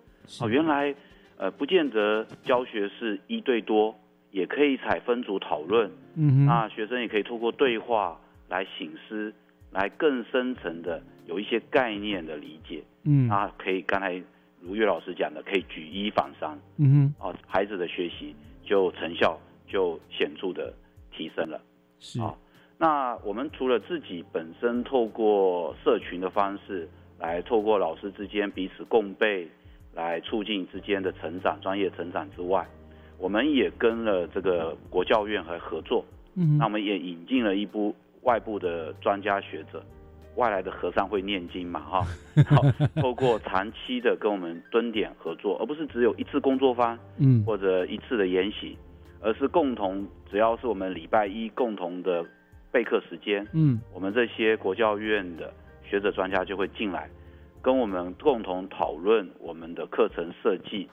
[0.41, 0.95] 哦，原来，
[1.37, 3.95] 呃，不见得教学是一对多，
[4.31, 9.35] 也可以采分组讨论，嗯哼，那学生也可以透过对话来醒思。
[9.75, 14.23] 来更深层的有一些概念的理解，嗯，啊，可以刚才
[14.65, 18.35] 如岳老师讲的，可以举一反三，嗯哼，啊，孩子的学习
[18.65, 19.39] 就成效
[19.69, 20.73] 就显著的
[21.12, 21.61] 提升了，
[22.01, 22.35] 是啊。
[22.79, 26.89] 那我们除了自己本身透过社群的方式
[27.19, 29.49] 来透过老师之间彼此共备，
[29.95, 32.67] 来促进之间的成长、专业成长之外，
[33.19, 36.05] 我们也跟了这个国教院和合作，
[36.35, 37.95] 嗯，那我们也引进了一部。
[38.25, 39.85] 外部的专家学者，
[40.37, 41.80] 外来的和尚会念经嘛？
[41.80, 42.07] 哈，
[42.49, 42.62] 好，
[43.01, 48.76] 透过长期的跟我们蹲点合作，而不是只有一次工作坊，嗯，或者一次的研习，
[49.20, 52.24] 而是共同，只要是我们礼拜一共同的
[52.72, 55.53] 备课时间，嗯，我们这些国教院的
[55.85, 57.09] 学者专家就会进来，
[57.62, 60.89] 跟我们共同讨论我们的课程设计，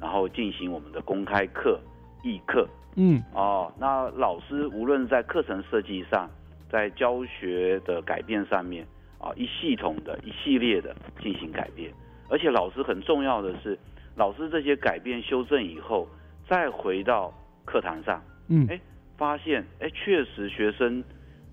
[0.00, 1.78] 然后进行我们的公开课、
[2.24, 2.66] 议课，
[2.96, 6.30] 嗯，哦，那老师无论在课程设计上。
[6.70, 8.86] 在教学的改变上面
[9.18, 11.92] 啊，一系统的一系列的进行改变，
[12.28, 13.78] 而且老师很重要的是，
[14.14, 16.08] 老师这些改变修正以后，
[16.48, 17.32] 再回到
[17.64, 18.80] 课堂上，嗯，哎，
[19.16, 21.02] 发现哎，确实学生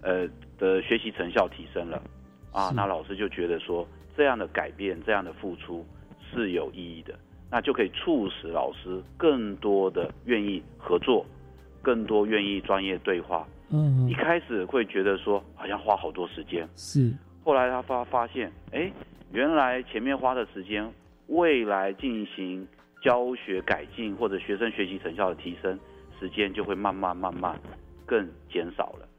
[0.01, 2.01] 呃的学习成效提升了，
[2.51, 3.88] 啊，那老师就觉得说
[4.18, 5.86] 这样的改变，这样的付出
[6.32, 7.18] 是有意义的，
[7.49, 11.26] 那就可以促使老师更多的愿意合作，
[11.82, 13.47] 更多愿意专业对话。
[13.74, 17.11] 嗯，一开始会觉得说好像花好多时间，是。
[17.43, 18.91] 后来他发发现，哎，
[19.32, 20.88] 原来前面花的时间，
[21.28, 22.65] 未来进行
[23.01, 25.78] 教学改进或者学生学习成效的提升，
[26.19, 27.59] 时间就会慢慢慢慢
[28.05, 29.09] 更减少了。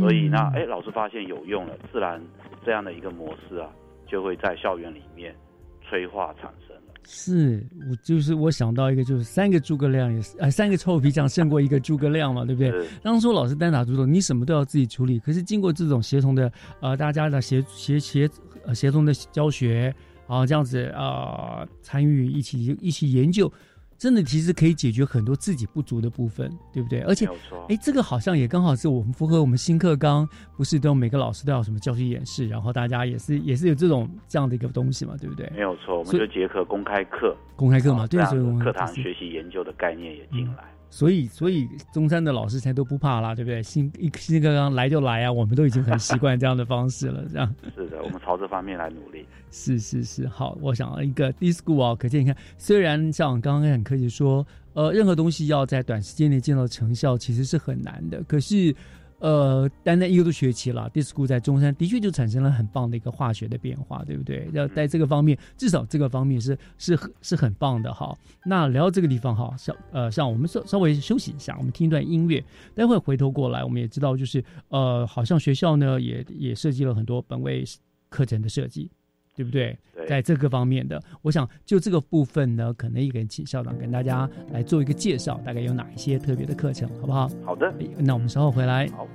[0.00, 2.20] 所以呢，哎，老师发现有用了，自然
[2.66, 3.70] 这样的一个模式啊，
[4.06, 5.34] 就会在校园里面
[5.82, 6.76] 催化产生。
[7.06, 12.86] 是我就是我想到一个，就是三个诸葛亮也是，呃，三个臭皮匠胜过一个诸葛亮嘛，对不对？
[13.02, 18.30] 当初老师单打独斗，你什么都要自己处理，可是经过这种协同的，呃，大家的协协协
[18.64, 19.94] 呃协同的教学，
[20.26, 23.52] 啊，这样子啊，参与一起一起研究。
[24.00, 27.00] 真的其实可以解决很多自己不足的部分，对不对？
[27.00, 27.26] 而且，
[27.68, 30.26] 哎，这个好像也刚好是我们符合我们新课纲，
[30.56, 35.52] 不是都每个老师都要什么教学演示，然后大家也是也是有这种这样的一个东西嘛，对不对？
[35.54, 40.64] 没有错，我们就结合公开课，公开课嘛，对，所以课堂学习研究的概念也进来。
[40.90, 43.62] 所以，所以中山的老师才都不怕啦，对不对？
[43.62, 47.54] 新一新刚刚来就来啊，我们都已经很习惯这样的方式了，这样。
[47.74, 49.24] 是的，我们朝这方面来努力。
[49.50, 58.74] 是是是，好，我想一个 D school 啊，可见你看，虽然像刚刚很客气说，呃，任何东西要在短时间内见到成效，其实是很难的，可是。
[59.20, 64.48] 呃，单单一个多学期了，Disco 在中山的确就产生了很棒的一个化学的变化，对不对？
[64.52, 68.16] 要在这个方面，至少这个方面是是是很棒的哈。
[68.44, 72.42] 那聊到这个地方哈，像呃，像我们稍稍微休息一下，我们听一段音乐，
[72.74, 77.62] 待会回头过来，我们也知道就是呃，好像学校呢也也设计了很多本位
[78.08, 78.90] 课程的设计，
[79.36, 79.78] 对不对？
[80.08, 87.30] 在这个方面的，我想就这个部分呢，可能也可以请校长跟大家来做一个介绍，大概有哪一些特别的课程，好不好？
[87.44, 88.88] 好的，那我们稍后回来。
[88.96, 89.06] 好。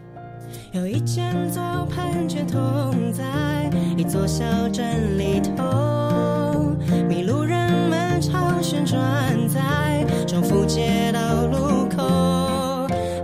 [0.73, 3.67] 有一千座喷泉同在
[3.97, 6.75] 一座小镇里头，
[7.09, 9.01] 迷路人们常旋转
[9.47, 12.03] 在重复街道路口。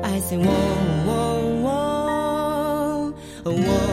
[0.02, 0.46] I say 我
[1.06, 1.12] 我
[1.62, 3.14] 我
[3.46, 3.91] 我我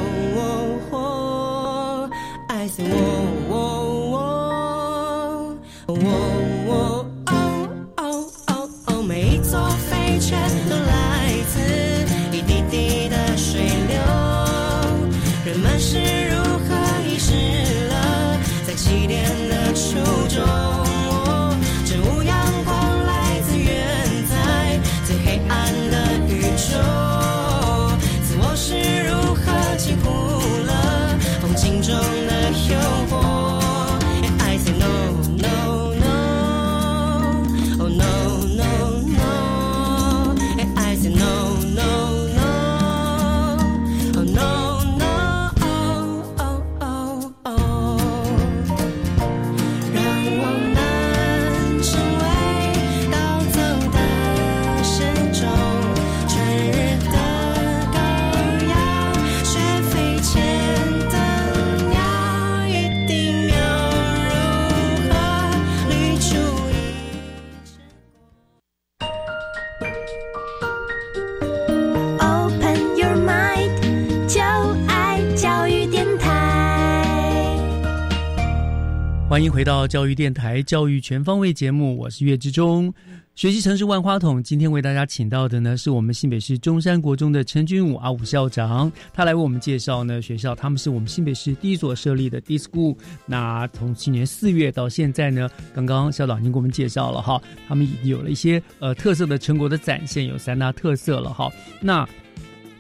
[79.38, 82.92] 欢迎回到教育电台教育全方位节目，我是岳志忠。
[83.36, 92.96] 学习城市万花筒，今天为大家请到的呢，是我们新北市中山国中的陈君武阿武校长，他来为我们介绍呢学校，他们是我们新北市第一所设立的 D School。
[93.26, 101.48] 那从去年四月到现在呢，刚刚校长已经给我们介绍了哈，他们已经有了一些呃特色的成果的展现，有三大特色了哈。
[101.80, 102.04] 那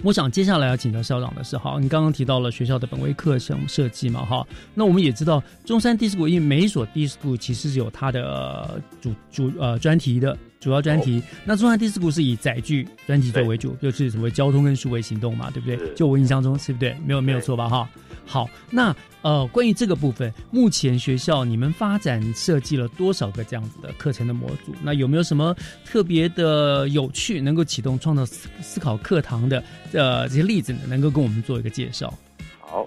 [0.02, 10.36] 我想接下来要请教校长的是，哈，你刚刚提到了学校的本位课程设计嘛，哈，那我们也知道中山 DISCO 因为每一所 DISCO 其实是有它的主主呃专题的。
[10.60, 11.22] 主要专题。
[11.44, 15.94] 那中山 D School 是以载具专题作为主，就是所谓交通跟数位行动嘛，对不对？
[15.94, 16.96] 就我印象中，是不对？
[17.04, 17.68] 没有没有错吧？
[17.68, 17.88] 哈。
[18.26, 24.74] 好，那呃，关于这个部分，目前学校你们发展设计了多少个这样子的课程的模组？
[24.82, 30.80] 那有没有什么特别的有趣，能够启动创造思思考课堂的呃这些例子呢？
[30.86, 32.12] 能够跟我们做一个介绍？
[32.60, 32.86] 好，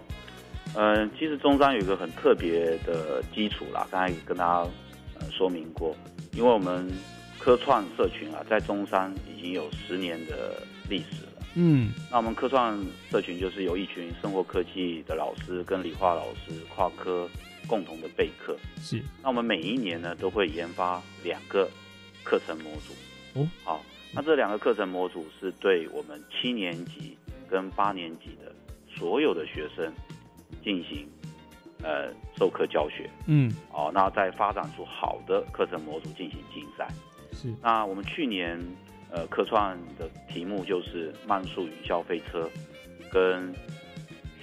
[0.75, 4.69] 嗯、其实中山有一个很特别的基础啦，刚才跟大家
[5.19, 5.95] 呃说明过，
[6.33, 6.87] 因为我们
[7.41, 11.43] 科创社群啊，在中山已经有十年的历史了。
[11.55, 12.79] 嗯那我们科创
[13.09, 17.27] 社群就是由一群生活科技的老师跟理化老师跨科
[17.67, 18.55] 共同的备课。
[18.79, 19.01] 是。
[19.23, 21.67] 那我们每一年呢都会研发两个
[22.23, 22.93] 课程模组。
[23.33, 23.83] 哦，好，
[24.13, 27.17] 那这两个课程模组是对我们七年级
[27.49, 28.53] 跟八年级的
[28.87, 29.91] 所有的学生
[30.63, 31.09] 进行
[31.81, 33.09] 呃授课教学。
[33.25, 36.87] 嗯，哦，那再发展出好的课程模组进行竞赛。
[37.33, 37.53] 是。
[37.61, 38.59] 那我们去年
[39.11, 42.49] 呃科创的题目就是慢速云霄飞车
[43.11, 43.53] 跟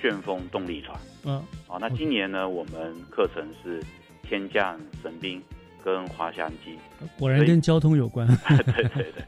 [0.01, 0.99] 旋风动力船。
[1.24, 3.82] 嗯，好，那今年呢，我们课程是
[4.22, 5.43] 天降神兵
[5.82, 6.78] 跟滑翔机。
[7.18, 8.26] 果然跟交通有关。
[8.49, 9.24] 对对对，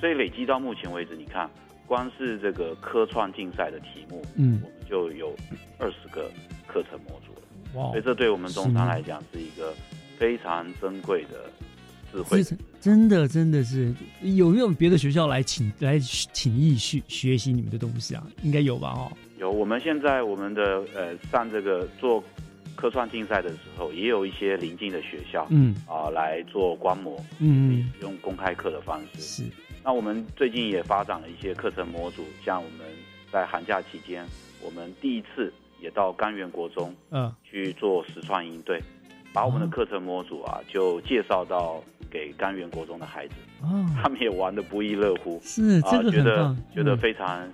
[0.00, 1.48] 所以累积到目前为止，你看，
[1.86, 5.36] 光是这个科创竞赛的题目，嗯我们就有
[5.78, 6.30] 二十个
[6.66, 7.40] 课程模组了。
[7.74, 9.74] 哇所以这对我们中山来讲是一个
[10.16, 11.50] 非常珍贵的
[12.14, 12.42] 智慧。
[12.80, 13.92] 真的真的是
[14.22, 18.24] 有没有别的学校来请来请意去学习你们的东西啊？
[18.42, 18.92] 应该有吧？
[18.96, 22.22] 哦，有，我们现在我们的呃上这个做
[22.76, 29.20] 科创竞赛的时候，也有一些邻近的学校，嗯啊、来做观摩，嗯用公开课的方式。
[29.20, 29.42] 是。
[29.82, 32.86] 那我们最近也发展了一些课程模组，像我们
[33.32, 34.24] 在寒假期间，
[34.62, 38.82] 我们第一次也到甘源国中，嗯去做实创营队，
[39.34, 46.98] 把我们的课程模组啊，就介绍到给甘源国中的孩子，哦，他们也玩的不亦乐乎，是这个啊、觉得觉得嗯。
[46.98, 47.44] 非常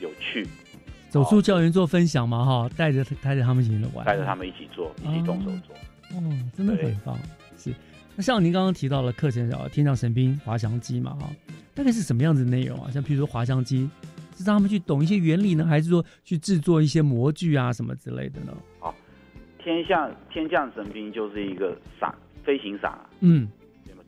[0.00, 0.44] 有趣，
[1.08, 5.76] 走出校园做分享嘛，哈，带着带着他们一起玩，带着他们一起做，一起动手做。
[6.16, 6.22] 哦，
[6.56, 7.16] 真的很棒。
[7.56, 7.72] 是，
[8.16, 11.30] 那像您刚刚提到了课程啊，天降神兵滑翔机嘛，哈，
[11.72, 12.90] 大概是什么样子的内容啊？
[12.90, 13.88] 像譬如说滑翔机，
[14.36, 18.52] 是让他们去懂一些原理呢，还是说去制作一些模具啊什么之类的呢？
[19.68, 23.46] 好，天象天降神兵就是一个伞，飞行伞啊，嗯，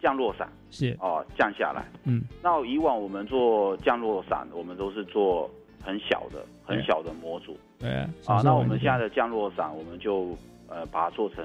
[0.00, 0.48] 降落伞？
[0.70, 0.96] 是。
[1.00, 1.84] 哦，降下来。
[2.04, 5.50] 嗯，那以往我们做降落伞，我们都是做
[5.82, 7.58] 很小的、很小的模组。
[7.78, 7.90] 对
[8.26, 10.36] 啊，那我们现在的降落伞，我们就
[10.68, 11.44] 呃把它做成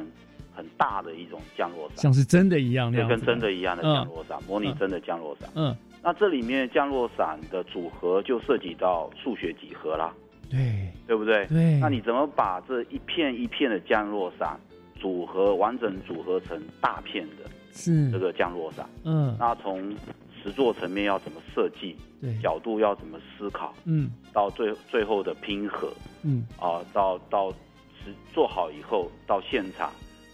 [0.53, 4.77] 很大的一种降落伞，像是真的一样那跟真的一样的降落伞，模拟嗯。
[4.79, 5.49] 真的降落伞。
[5.55, 10.13] 嗯，那这里面降落伞的组合就涉及到数学几何啦，
[10.55, 11.45] 对，对不对？
[11.47, 11.77] 对。
[11.79, 14.59] 那你怎么把这一片一片的降落伞
[14.95, 18.09] 组合完整组合成大片的是。
[18.11, 18.89] 这个降落伞？
[19.03, 19.35] 嗯。
[19.37, 19.93] 那从
[20.41, 22.37] 实作层面要怎么设计，对。
[22.41, 24.09] 角度要怎么思考，嗯。
[24.31, 25.91] 到最最后的拼合？
[26.23, 26.45] 嗯。
[26.59, 29.91] 啊，到到实做好以后到现场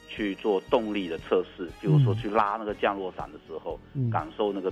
[0.08, 2.16] 去做动力的测试，比如说嗯。
[2.16, 4.10] 去拉那个降落伞的时候，嗯。
[4.10, 4.72] 感受那个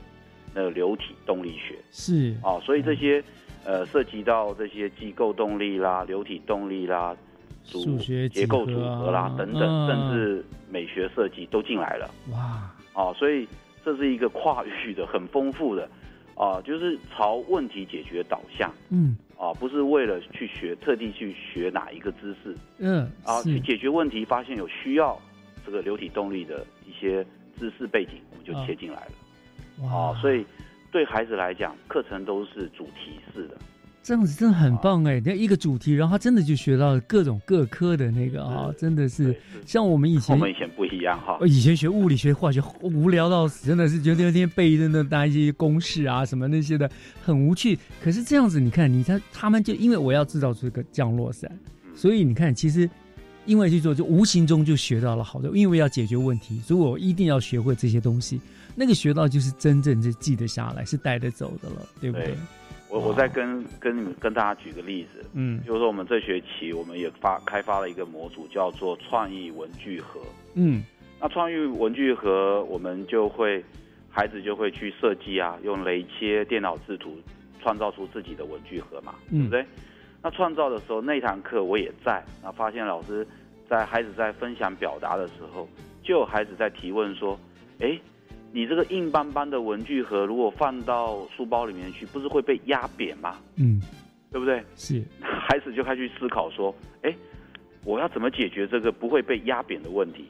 [0.53, 1.77] 那个流体动力学。
[1.91, 2.35] 是。
[2.43, 3.23] 啊，所以这些
[3.65, 7.15] 呃涉及到这些机构动力啦、流体动力啦、
[7.63, 12.09] 组数学几结构组合啦等等，嗯甚至美学设计都进来了。
[12.31, 13.47] 哇，哦，所以
[13.83, 15.89] 这是一个跨域的、很丰富的，
[16.35, 25.19] 啊，就是朝问题解决导向，嗯啊，不是为了去学特地去学哪一个知识，嗯啊，去解决问题，发现有需要
[25.65, 27.25] 这个流体动力的一些
[27.57, 29.11] 知识背景，我们就啊切进来了。
[29.83, 30.45] 哇啊，所以
[30.91, 33.57] 对孩子来讲，课程都是主题式的。
[34.01, 35.21] 这样子真的很棒哎！
[35.23, 39.35] 那一个主题，然后他真的就学到了各种各科的那个啊，真的是
[39.65, 41.37] 像我们以前我们以前不一样哈。
[41.45, 46.89] 以前学物理学、化学无聊到死，真的是觉得天天背的那那一些公式啊什么那些的
[47.21, 47.77] 很无趣。
[48.01, 51.51] 可是这样子，你看你他他们就因为我要制造出一个降落伞，
[51.93, 52.89] 所以你看其实
[53.45, 55.55] 因为去做，就无形中就学到了好多。
[55.55, 58.41] 因为要解决问题，所以我一定要学会这些东西。
[58.75, 62.27] 那个学到就是真正是记得下来，是带得走的了，对不对？
[62.27, 62.35] 对
[62.89, 70.19] 我我再跟跟你们跟大家举个例子，嗯就是说我们这学期我们也发开发了一个模组，叫做创意文具盒。
[70.55, 70.83] 嗯
[71.21, 73.63] 那创意文具盒，我们就会
[74.09, 77.15] 孩子就会去设计啊，用雷切、电脑制图
[77.61, 79.65] 创造出自己的文具盒嘛，对嗯不对？
[80.23, 83.27] 那创造的时候，那堂课我也在，那发现老师
[83.69, 85.69] 在孩子在分享表达的时候，
[86.01, 87.39] 就有孩子在提问说
[87.79, 87.99] ：“哎，
[88.51, 93.37] 你这个硬邦邦的文具盒，如果放到书包里面去，不是会被压扁吗？
[93.57, 93.81] 嗯，
[94.31, 96.73] 对不对？”是孩子就开始思考说
[97.03, 97.15] ：“哎，
[97.85, 100.25] 我要怎么解决这个不会被压扁的问题？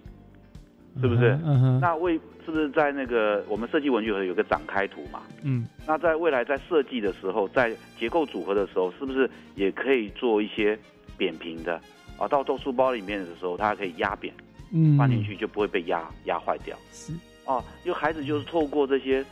[1.00, 1.40] 是不是？
[1.46, 5.22] 嗯哼那为是不是在那个我们设计文具盒有个展开图嘛？
[5.44, 10.78] 嗯那在未来在设计的时候，在结构组合的时候，是不是也可以做一些
[11.16, 11.80] 扁平的
[12.18, 12.28] 啊？
[12.28, 14.34] 到到书包里面的时候，它可以压扁，
[14.74, 16.76] 嗯放进去就不会被压压坏掉。
[16.92, 17.14] 是
[17.50, 19.26] 啊，因为孩子就是透过这些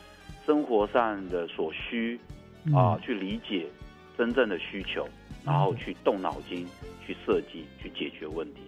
[0.43, 2.19] 生活上的所需
[2.73, 3.67] 啊，嗯去理解
[4.17, 5.07] 真正的需求，
[5.45, 6.67] 然后去动脑筋
[7.05, 8.61] 去设计去解决问题。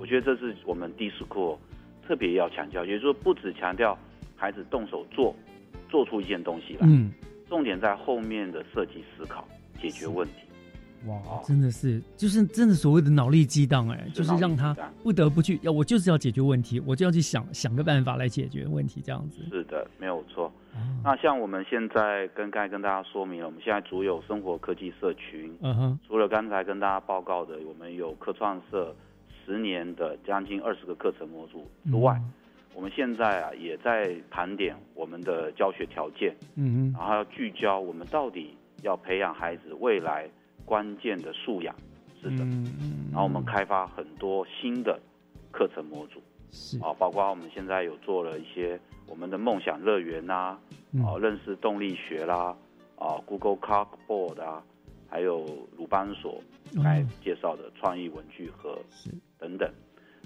[0.00, 1.56] 我觉得这是我们 D School
[2.04, 3.96] 特别要强调，也就是说不只强调
[4.34, 5.36] 孩子动手做，
[5.88, 7.12] 做出一件东西来，嗯，
[7.48, 9.46] 重点在后面的设计思考、
[9.80, 10.45] 解决问题。
[11.06, 19.42] 哇，真的是，就是真的所谓的脑力激荡，哎，就是让他不得不去，要我就是要解决问题，我就要去想想个办法来解决问题，这样子。
[19.50, 20.52] 是的，没有错。
[21.02, 28.94] 那像我们现在跟刚才跟大家说明了，我们现在主有生活科技社群，嗯哼，除了刚才跟大家报告的，我们有科创社
[29.44, 32.20] 十年的将近二十个课程模组之外，
[32.74, 40.28] 我们现在啊也在盘点我们的教学条件，嗯然后要聚焦我们到底要培养孩子未来
[40.66, 41.74] 关键的素养
[42.20, 42.52] 是什么，
[42.82, 45.00] 嗯然后我们开发很多新的
[45.50, 46.76] 课程模组，是。
[46.80, 50.58] 啊，包括我们现在有做了一些我们的梦想乐园呐、
[50.92, 51.02] 嗯。
[51.04, 52.54] 啊，认识动力学啦，
[52.98, 54.62] 啊，Google Cardboard 啊，
[55.08, 55.46] 还有
[55.78, 56.42] 鲁班所
[56.74, 58.78] 刚才介绍的创意文具盒
[59.38, 59.72] 等等。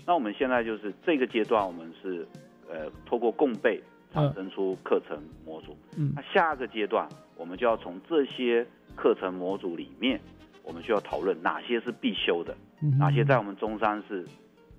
[0.06, 2.26] 那我们现在就是这个阶段，我们是
[2.68, 3.80] 呃透过共备
[4.12, 5.76] 产生出课程模组。
[5.96, 6.12] 嗯。
[6.16, 8.66] 那下个阶段，我们就要从这些
[8.96, 10.20] 课程模组里面，
[10.62, 14.26] 我们需要讨论哪些是必修的，嗯哪些在我们中山是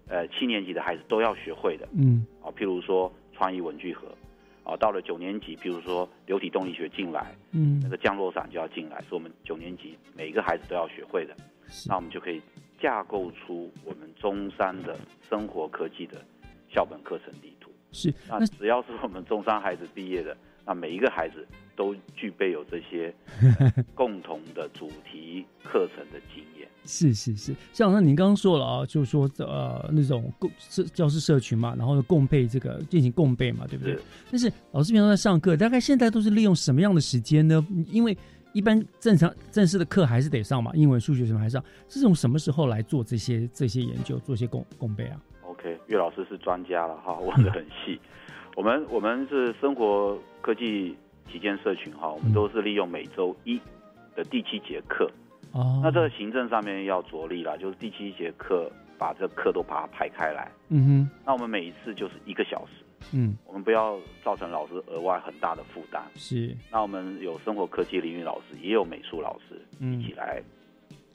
[0.07, 1.88] 呃七年级的孩子都要学会的。
[1.93, 4.07] 嗯啊，譬如说创意文具盒，
[4.64, 11.36] 啊，到了九年级，譬如说流体动力学进来，嗯那个降落伞就要进来，是我们九年级每一个孩子都要学会的。
[11.88, 12.41] 那我们就可以
[12.82, 14.97] 架构出我们中山的
[15.30, 16.22] 生活科技的
[16.70, 17.72] 校本课程地图。
[17.93, 20.36] 是，那只要是我们中山孩子毕业的，
[20.66, 23.14] 那每一个孩子都具备有这些
[23.59, 26.68] 呃 共同的主题课程的经验。
[26.84, 34.01] 是是是，像那您刚刚说了啊，就是说呃那种共社教师社群嘛，然后共备这个进行共备嘛，对不对是？
[34.32, 37.64] 但是老师平常在上课，大概现在都是利用什么样的时间呢？
[37.88, 38.18] 因为
[38.51, 47.99] 一般正常正式的课还是得上嘛，英文、数学什么还是上，是从什么时候来做这些这些研究，做些共共备啊？OK，岳老师是专家了哈，问 的很细。
[48.56, 50.95] 我们我们是生活科技
[51.32, 53.60] 旗舰社群哈，我们都是利用每周一
[54.16, 55.10] 的第七节课。
[55.54, 60.52] 哦，那这个行政上面要着力啦，就是第七节课把这课都把它排开来。
[60.70, 62.84] 嗯哼，那我们每一次就是一个小时，
[63.14, 66.02] 嗯，我们不要造成老师额外很大的负担。
[66.16, 69.99] 是，那我们有生活科技领域老师，也有美术老师嗯。
[69.99, 70.41] 一起来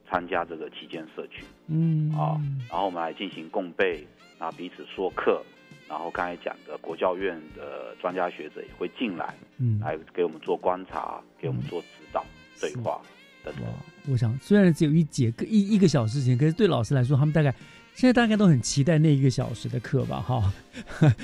[0.08, 1.44] 参加这个期间社群。
[1.68, 2.10] 嗯。
[2.12, 4.06] 啊，然后我们来进行共备，
[4.38, 5.42] 那彼此说课，
[5.88, 12.24] 然后刚才讲的国教院的专家学者也会进来，嗯来给我们做观察，给我们做指导、
[12.60, 13.00] 对话
[13.44, 13.64] 等等。
[14.10, 17.52] 我想虽然只有一节课一一个小时前，可是对老师来说，他们大概
[17.94, 20.52] 现在大概都很期待那一个小时的课吧，哈。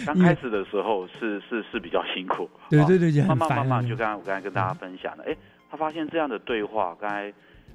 [0.06, 5.36] 刚开始的时候是 是是比较辛苦，啊对对对慢慢慢慢，就刚才我刚才跟大家分享的，哎，
[5.70, 7.32] 他发现这样的对话，刚才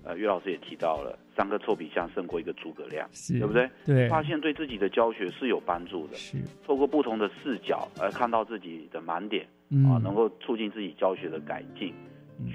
[0.07, 3.69] 呃岳老师也提到了，三个臭皮匠胜过一个诸葛亮，是对不对？
[3.85, 11.93] 对发现对自己的教学是有帮助的，是透过不同的视角而看到自己的盲点，嗯啊，能够促进自己教学的改进，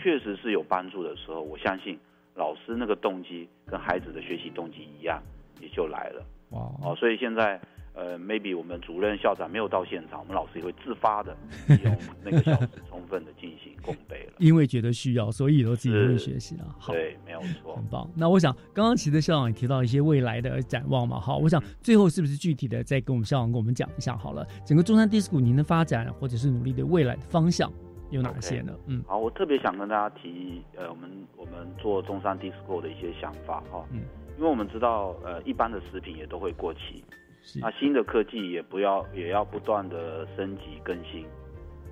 [0.03, 1.99] 确实是有帮助的时候，我相信
[2.35, 5.23] 老师那个动机跟孩子的学习动机一样，
[5.61, 6.25] 也就来了。
[6.53, 7.61] 哇，哦，所以现在
[7.95, 11.37] 呃，maybe 我们主任校长没有到现场，我们老师也会自发的
[11.85, 14.33] 用那个小时充分的进行共备了。
[14.39, 16.65] 因为觉得需要，所以都自己会学习了。
[16.79, 17.77] 好，对，没有错。
[17.77, 18.11] 很棒。
[18.17, 27.71] 那我想，刚刚其实校长也提到一些未来的展望嘛，好，我想最后是不是具体的再跟我们校长跟我们讲一下好了，整个中山 DISCO 您的发展或者是努力的未来的方向
[28.11, 28.73] 有哪些呢？
[28.87, 34.01] 嗯，好，我特别想跟大家提，呃，我们我们做中山 DISCO 的一些想法哈，嗯，
[34.39, 37.22] 因为我们知道，呃，一般的食品也都会过期，是
[37.61, 41.27] 那新的科技也不要也要不断的升级更新，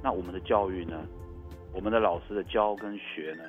[0.03, 1.03] 那我们的教育呢，
[1.73, 3.45] 我们的老师的教跟学呢，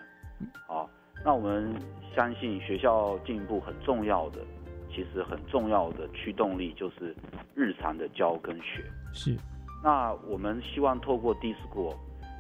[0.67, 0.85] 啊，
[1.23, 1.73] 那我们
[2.15, 4.41] 相信学校进步很重要的，
[4.89, 7.15] 其实很重要的驱动力就是
[7.53, 8.83] 日常的教跟学。
[9.13, 9.37] 是，
[9.83, 11.95] 那我们希望透过 DISCO，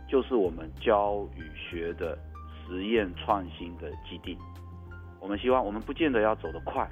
[0.09, 2.17] 就是我们教与学的
[2.65, 4.37] 实验创新的基地。
[5.19, 6.89] 我们希望，我们不见得要走得快，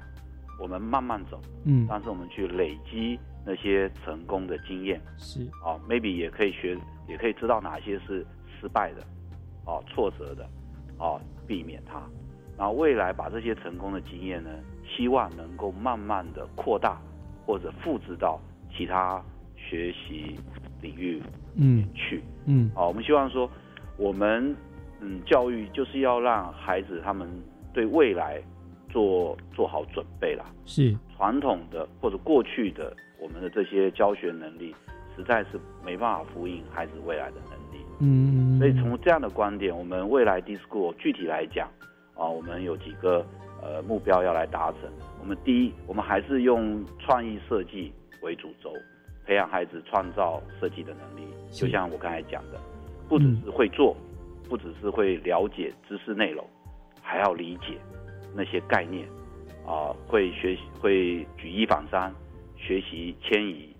[0.60, 1.86] 我们慢慢走，嗯。
[1.88, 5.42] 但是我们去累积那些成功的经验，是。
[5.64, 6.76] 啊，maybe 也可以学，
[7.08, 8.24] 也可以知道哪些是
[8.60, 9.00] 失败的，
[9.64, 10.44] 啊，挫折的，
[10.98, 12.02] 啊，避免它。
[12.58, 14.50] 然后未来把这些成功的经验呢，
[14.86, 17.00] 希望能够慢慢的扩大
[17.46, 18.38] 或者复制到
[18.70, 19.22] 其他
[19.56, 20.38] 学习
[20.82, 21.22] 领域
[21.56, 21.88] 嗯。
[21.94, 22.22] 去。
[22.44, 22.70] 嗯。
[22.74, 23.50] 啊，我们希望说，
[23.96, 24.54] 我们
[25.00, 27.26] 嗯教育就是要让孩子他们
[27.72, 28.42] 对未来
[28.90, 30.44] 做做好准备啦。
[30.66, 34.74] 是传统的或者过去的我们的这些教学能力，
[35.16, 37.84] 实在是没办法呼应孩子未来的能力。
[38.00, 41.68] 嗯，所以从这样的观点，我们未来 DISCO 具体来讲
[42.14, 43.24] 啊，我们有几个
[43.62, 44.90] 呃目标要来达成。
[45.20, 48.72] 我们第一，我们还是用创意设计为主轴，
[49.26, 51.28] 培养孩子创造设计的能力。
[51.50, 52.58] 就像我刚才讲的，
[53.06, 53.94] 不只是会做，
[54.48, 56.42] 不只是会了解知识内容，
[57.02, 57.76] 还要理解
[58.34, 59.06] 那些概念
[59.66, 62.12] 啊，会学习会举一反三，
[62.56, 63.74] 学习迁移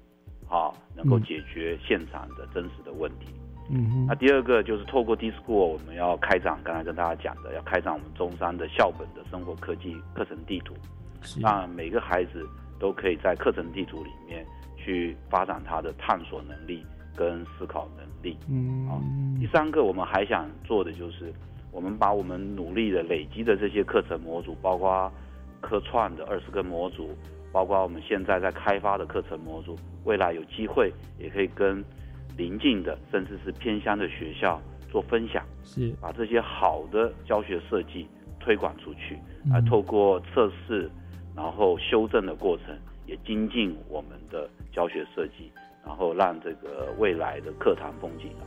[0.48, 1.22] 啊，能够嗯。
[1.22, 3.26] 解决现场的真实的问题。
[3.72, 10.74] 嗯哼，那第二个就是透过 DISCO，我们要开展刚才跟大家讲的，要开展我们中山的校本的生活科技课程地图，
[11.22, 11.40] 是。
[11.40, 12.44] 让每个孩子
[12.80, 14.44] 都可以在课程地图里面
[14.76, 16.84] 去发展他的探索能力
[17.14, 18.36] 跟思考能力。
[18.48, 18.88] 嗯。
[18.88, 18.98] 啊
[19.38, 21.32] 第三个，我们还想做的就是，
[21.73, 25.11] 我们把我们努力的累积的这些课程模组，包括
[25.61, 27.11] 科创的二十个模组，
[27.53, 31.85] 包括我们现在在开发的课程模组，未来有机会也可以跟
[32.37, 34.61] 邻近的甚至是偏乡的学校
[34.91, 35.93] 做分享，是。
[36.01, 38.07] 把这些好的教学设计
[38.39, 39.53] 推广出去，嗯。
[39.53, 40.91] 来透过测试，
[41.37, 45.53] 然后修正的过程，也精进我们的教学设计，
[45.85, 48.43] 然后让这个未来的课堂风景啊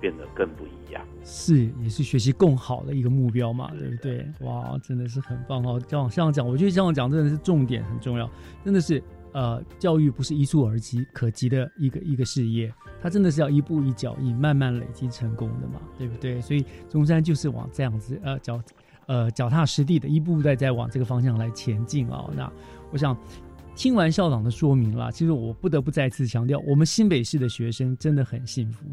[0.00, 1.04] 变得更不一样。
[1.22, 4.26] 是，也是学习更好的一个目标嘛，对不对？
[4.40, 5.80] 哇，真的是很棒哦！
[5.86, 8.28] 这样这样讲，我觉得这样讲真的是重点很重要，
[8.64, 16.40] 真的是呃，教育不是一蹴而及可及的一个一个事业，它真的是要一步一脚印，慢慢累积成功的嘛，对不对？
[16.40, 18.62] 所以中山就是往这样子呃脚
[19.06, 22.50] 呃脚踏实地的一步在在往这个方向来前进啊、那
[22.90, 23.16] 我想。
[23.76, 28.84] 听完校长的说明啦，其实我不得不再次强调，我们新北市的学生真的很幸福，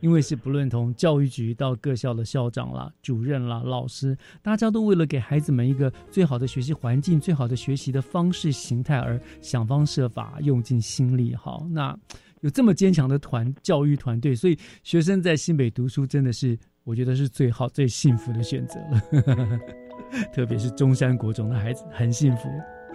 [0.00, 11.34] 因为是不论从教育局到各校的校长啦、主任啦、老师，大家都为了给孩子们一个最好的学习环境、最好的学习的方式形态而想方设法、用尽心力。
[11.34, 11.96] 好，那
[12.40, 19.60] 有这么坚强的团教育团队，所以学生在新北读书真的是，我觉得是最好、最幸福的选择了。
[20.32, 22.48] 特别是中山国中的孩子，很幸福。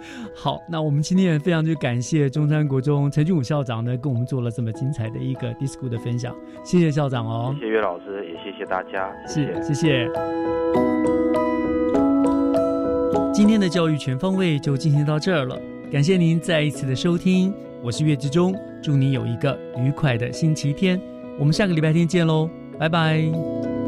[0.34, 6.34] 好，那我们今天也非常就感谢中山国中陈俊武校长呢，跟我们做了这么精彩的一个 DISCO 的分享，
[6.64, 7.54] 谢谢校长哦。
[7.58, 10.10] 谢谢岳老师，也谢谢大家，谢，谢谢。
[13.70, 15.56] 教育全方位就进行到这儿了，
[15.92, 21.00] 感谢您再一次的收听，我是岳志忠，祝您有一个愉快的星期天，
[21.38, 23.79] 我们下个礼拜天见喽，拜拜。